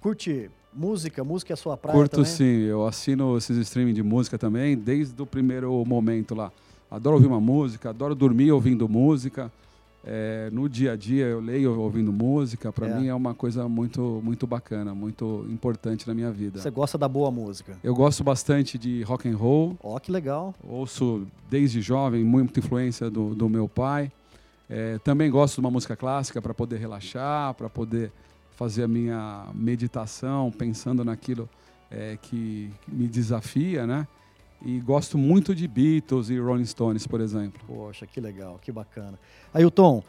Curte 0.00 0.50
música? 0.72 1.24
Música 1.24 1.52
é 1.52 1.54
a 1.54 1.56
sua 1.56 1.76
praia 1.76 1.98
Curto 1.98 2.16
também? 2.16 2.30
sim, 2.30 2.60
eu 2.62 2.86
assino 2.86 3.36
esses 3.36 3.56
streaming 3.58 3.94
de 3.94 4.02
música 4.02 4.38
também, 4.38 4.76
desde 4.76 5.20
o 5.20 5.26
primeiro 5.26 5.84
momento 5.84 6.34
lá. 6.34 6.52
Adoro 6.90 7.16
ouvir 7.16 7.26
uma 7.26 7.40
música, 7.40 7.90
adoro 7.90 8.14
dormir 8.14 8.52
ouvindo 8.52 8.88
música. 8.88 9.50
É, 10.08 10.48
no 10.52 10.68
dia 10.68 10.92
a 10.92 10.96
dia 10.96 11.26
eu 11.26 11.40
leio 11.40 11.76
ouvindo 11.80 12.12
música, 12.12 12.72
para 12.72 12.86
é. 12.86 12.94
mim 12.94 13.08
é 13.08 13.14
uma 13.14 13.34
coisa 13.34 13.68
muito 13.68 14.20
muito 14.22 14.46
bacana, 14.46 14.94
muito 14.94 15.44
importante 15.50 16.06
na 16.06 16.14
minha 16.14 16.30
vida. 16.30 16.60
Você 16.60 16.70
gosta 16.70 16.96
da 16.96 17.08
boa 17.08 17.28
música? 17.32 17.76
Eu 17.82 17.92
gosto 17.92 18.22
bastante 18.22 18.78
de 18.78 19.02
rock 19.02 19.28
and 19.28 19.36
roll. 19.36 19.76
Ó, 19.82 19.96
oh, 19.96 20.00
que 20.00 20.12
legal. 20.12 20.54
Ouço 20.62 21.26
desde 21.50 21.80
jovem, 21.80 22.22
muita 22.22 22.60
influência 22.60 23.10
do, 23.10 23.34
do 23.34 23.48
meu 23.48 23.68
pai. 23.68 24.12
É, 24.70 24.98
também 24.98 25.28
gosto 25.28 25.54
de 25.54 25.60
uma 25.60 25.70
música 25.72 25.96
clássica 25.96 26.40
para 26.40 26.54
poder 26.54 26.78
relaxar, 26.78 27.54
para 27.54 27.68
poder 27.68 28.12
fazer 28.52 28.84
a 28.84 28.88
minha 28.88 29.46
meditação, 29.54 30.52
pensando 30.52 31.04
naquilo 31.04 31.48
é, 31.90 32.16
que, 32.22 32.70
que 32.82 32.94
me 32.94 33.08
desafia, 33.08 33.86
né? 33.86 34.06
E 34.66 34.80
gosto 34.80 35.16
muito 35.16 35.54
de 35.54 35.68
Beatles 35.68 36.28
e 36.28 36.40
Rolling 36.40 36.64
Stones, 36.64 37.06
por 37.06 37.20
exemplo. 37.20 37.62
Poxa, 37.68 38.04
que 38.04 38.20
legal, 38.20 38.58
que 38.60 38.72
bacana. 38.72 39.16
Ailton, 39.54 40.02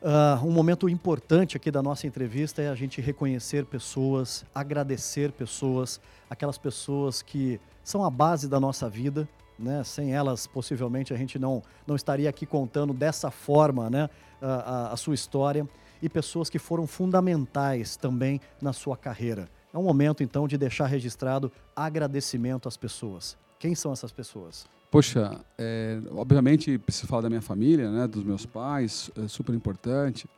uh, 0.00 0.46
um 0.46 0.52
momento 0.52 0.88
importante 0.88 1.56
aqui 1.56 1.68
da 1.68 1.82
nossa 1.82 2.06
entrevista 2.06 2.62
é 2.62 2.68
a 2.68 2.76
gente 2.76 3.00
reconhecer 3.00 3.64
pessoas, 3.64 4.46
agradecer 4.54 5.32
pessoas, 5.32 6.00
aquelas 6.30 6.56
pessoas 6.56 7.22
que 7.22 7.60
são 7.82 8.04
a 8.04 8.10
base 8.10 8.46
da 8.46 8.60
nossa 8.60 8.88
vida, 8.88 9.28
né? 9.58 9.82
Sem 9.82 10.14
elas, 10.14 10.46
possivelmente, 10.46 11.12
a 11.12 11.16
gente 11.16 11.36
não, 11.36 11.60
não 11.84 11.96
estaria 11.96 12.30
aqui 12.30 12.46
contando 12.46 12.92
dessa 12.92 13.32
forma 13.32 13.90
né? 13.90 14.08
a, 14.40 14.46
a, 14.46 14.92
a 14.92 14.96
sua 14.96 15.16
história. 15.16 15.68
E 16.00 16.08
pessoas 16.08 16.48
que 16.48 16.60
foram 16.60 16.86
fundamentais 16.86 17.96
também 17.96 18.40
na 18.62 18.72
sua 18.72 18.96
carreira. 18.96 19.48
É 19.72 19.78
um 19.78 19.82
momento, 19.82 20.22
então, 20.22 20.46
de 20.46 20.56
deixar 20.56 20.86
registrado 20.86 21.50
agradecimento 21.74 22.68
às 22.68 22.76
pessoas. 22.76 23.36
Quem 23.64 23.74
são 23.74 23.94
essas 23.94 24.12
pessoas? 24.12 24.66
Poxa, 24.90 25.40
é, 25.56 25.98
obviamente 26.10 26.76
preciso 26.76 27.06
falar 27.06 27.22
da 27.22 27.30
minha 27.30 27.40
família, 27.40 27.90
né, 27.90 28.06
dos 28.06 28.22
meus 28.22 28.44
pais, 28.44 29.10
é 29.16 29.26
super 29.26 29.54
importante. 29.54 30.28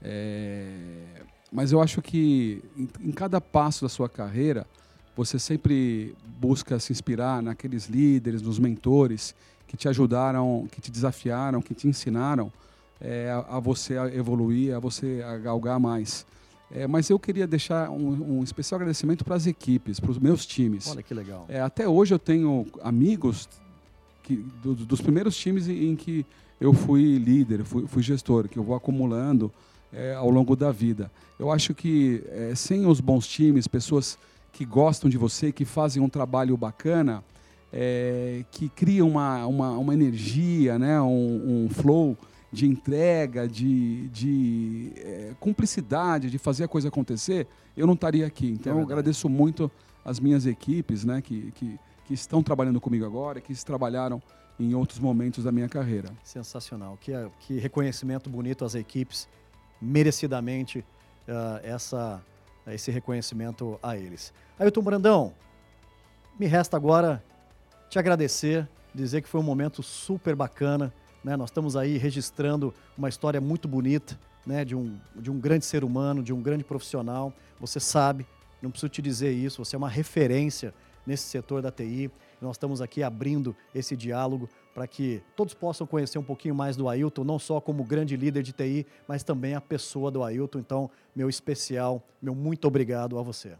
É, 0.00 1.20
mas 1.52 1.72
eu 1.72 1.82
acho 1.82 2.00
que 2.00 2.64
em, 2.74 2.88
em, 3.00 3.12
cada 3.12 3.38
passo 3.38 3.84
da 3.84 3.88
sua 3.90 4.08
carreira, 4.08 4.66
você 5.14 5.38
sempre 5.38 6.16
busca 6.40 6.78
se 6.78 6.90
inspirar 6.90 7.42
naqueles 7.42 7.84
líderes, 7.84 8.40
nos 8.40 8.58
mentores 8.58 9.34
que 9.68 9.76
te 9.76 9.86
ajudaram, 9.86 10.66
que 10.72 10.80
te 10.80 10.90
desafiaram, 10.90 11.60
que 11.60 11.74
te 11.74 11.86
ensinaram 11.86 12.50
é, 12.98 13.30
a, 13.30 13.56
a, 13.56 13.60
você 13.60 13.92
evoluir, 14.14 14.74
a 14.74 14.78
você 14.78 15.22
a 15.22 15.36
galgar 15.36 15.78
mais. 15.78 16.24
É, 16.72 16.86
mas 16.86 17.10
eu 17.10 17.18
queria 17.18 17.46
deixar 17.46 17.90
um, 17.90 18.38
um 18.38 18.44
especial 18.44 18.76
agradecimento 18.76 19.24
para 19.24 19.34
as 19.34 19.46
equipes, 19.46 19.98
para 19.98 20.10
os 20.10 20.18
meus 20.18 20.46
times. 20.46 20.88
Olha 20.88 21.02
que 21.02 21.12
legal. 21.12 21.44
É, 21.48 21.60
até 21.60 21.88
hoje 21.88 22.14
eu 22.14 22.18
tenho 22.18 22.66
amigos 22.82 23.48
que, 24.22 24.36
do, 24.62 24.74
dos 24.74 25.00
primeiros 25.00 25.36
times 25.36 25.68
em 25.68 25.96
que 25.96 26.24
eu 26.60 26.72
fui 26.72 27.18
líder, 27.18 27.64
fui, 27.64 27.86
fui 27.88 28.02
gestor, 28.02 28.48
que 28.48 28.58
eu 28.58 28.62
vou 28.62 28.76
acumulando 28.76 29.50
é, 29.92 30.14
ao 30.14 30.30
longo 30.30 30.54
da 30.54 30.70
vida. 30.70 31.10
Eu 31.38 31.50
acho 31.50 31.74
que 31.74 32.22
é, 32.28 32.54
sem 32.54 32.86
os 32.86 33.00
bons 33.00 33.26
times, 33.26 33.66
pessoas 33.66 34.16
que 34.52 34.64
gostam 34.64 35.10
de 35.10 35.16
você, 35.16 35.50
que 35.50 35.64
fazem 35.64 36.02
um 36.02 36.08
trabalho 36.08 36.56
bacana, 36.56 37.24
é, 37.72 38.44
que 38.50 38.68
criam 38.68 39.08
uma, 39.08 39.46
uma, 39.46 39.70
uma 39.72 39.94
energia, 39.94 40.78
né, 40.78 41.00
um, 41.00 41.64
um 41.64 41.68
flow 41.68 42.16
de 42.52 42.66
entrega, 42.66 43.46
de, 43.46 44.08
de 44.08 44.92
é, 44.96 45.34
cumplicidade, 45.38 46.30
de 46.30 46.38
fazer 46.38 46.64
a 46.64 46.68
coisa 46.68 46.88
acontecer, 46.88 47.46
eu 47.76 47.86
não 47.86 47.94
estaria 47.94 48.26
aqui. 48.26 48.48
Então, 48.48 48.76
é 48.76 48.80
eu 48.80 48.84
agradeço 48.84 49.28
muito 49.28 49.70
as 50.04 50.18
minhas 50.18 50.46
equipes, 50.46 51.04
né, 51.04 51.20
que, 51.20 51.52
que, 51.52 51.78
que, 52.06 52.14
estão 52.14 52.42
trabalhando 52.42 52.80
comigo 52.80 53.04
agora, 53.04 53.40
que 53.40 53.54
trabalharam 53.64 54.20
em 54.58 54.74
outros 54.74 54.98
momentos 54.98 55.44
da 55.44 55.52
minha 55.52 55.68
carreira. 55.68 56.10
Sensacional. 56.24 56.98
Que, 57.00 57.12
que 57.40 57.58
reconhecimento 57.58 58.28
bonito 58.28 58.64
às 58.64 58.74
equipes, 58.74 59.28
merecidamente 59.80 60.80
uh, 61.28 61.60
essa, 61.62 62.20
esse 62.66 62.90
reconhecimento 62.90 63.78
a 63.82 63.96
eles. 63.96 64.32
Ailton 64.58 64.82
Brandão, 64.82 65.32
me 66.38 66.46
resta 66.46 66.76
agora 66.76 67.22
te 67.88 67.98
agradecer, 67.98 68.68
dizer 68.94 69.22
que 69.22 69.28
foi 69.28 69.40
um 69.40 69.44
momento 69.44 69.82
super 69.82 70.34
bacana 70.34 70.92
né? 71.22 71.36
Nós 71.36 71.50
estamos 71.50 71.76
aí 71.76 71.96
registrando 71.98 72.74
uma 72.96 73.08
história 73.08 73.40
muito 73.40 73.68
bonita 73.68 74.18
né? 74.46 74.64
de, 74.64 74.74
um, 74.74 74.98
de 75.16 75.30
um 75.30 75.38
grande 75.38 75.64
ser 75.64 75.84
humano, 75.84 76.22
de 76.22 76.32
um 76.32 76.40
grande 76.40 76.64
profissional. 76.64 77.32
Você 77.60 77.78
sabe, 77.78 78.26
não 78.62 78.70
preciso 78.70 78.90
te 78.90 79.02
dizer 79.02 79.32
isso, 79.32 79.64
você 79.64 79.76
é 79.76 79.78
uma 79.78 79.88
referência 79.88 80.74
nesse 81.06 81.24
setor 81.24 81.62
da 81.62 81.70
TI. 81.70 82.10
Nós 82.40 82.56
estamos 82.56 82.80
aqui 82.80 83.02
abrindo 83.02 83.54
esse 83.74 83.96
diálogo 83.96 84.48
para 84.74 84.86
que 84.86 85.22
todos 85.36 85.52
possam 85.52 85.86
conhecer 85.86 86.18
um 86.18 86.22
pouquinho 86.22 86.54
mais 86.54 86.76
do 86.76 86.88
Ailton, 86.88 87.24
não 87.24 87.38
só 87.38 87.60
como 87.60 87.84
grande 87.84 88.16
líder 88.16 88.42
de 88.42 88.52
TI, 88.52 88.86
mas 89.06 89.22
também 89.22 89.54
a 89.54 89.60
pessoa 89.60 90.10
do 90.10 90.22
Ailton. 90.22 90.58
Então, 90.58 90.90
meu 91.14 91.28
especial, 91.28 92.02
meu 92.22 92.34
muito 92.34 92.66
obrigado 92.66 93.18
a 93.18 93.22
você. 93.22 93.52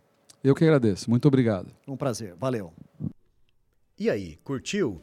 Eu 0.43 0.55
que 0.55 0.65
agradeço. 0.65 1.11
Muito 1.11 1.29
obrigado. 1.29 1.69
Um 1.87 1.97
prazer. 1.97 2.35
Valeu. 2.39 2.73
E 3.99 4.09
aí, 4.09 4.37
curtiu? 4.43 5.03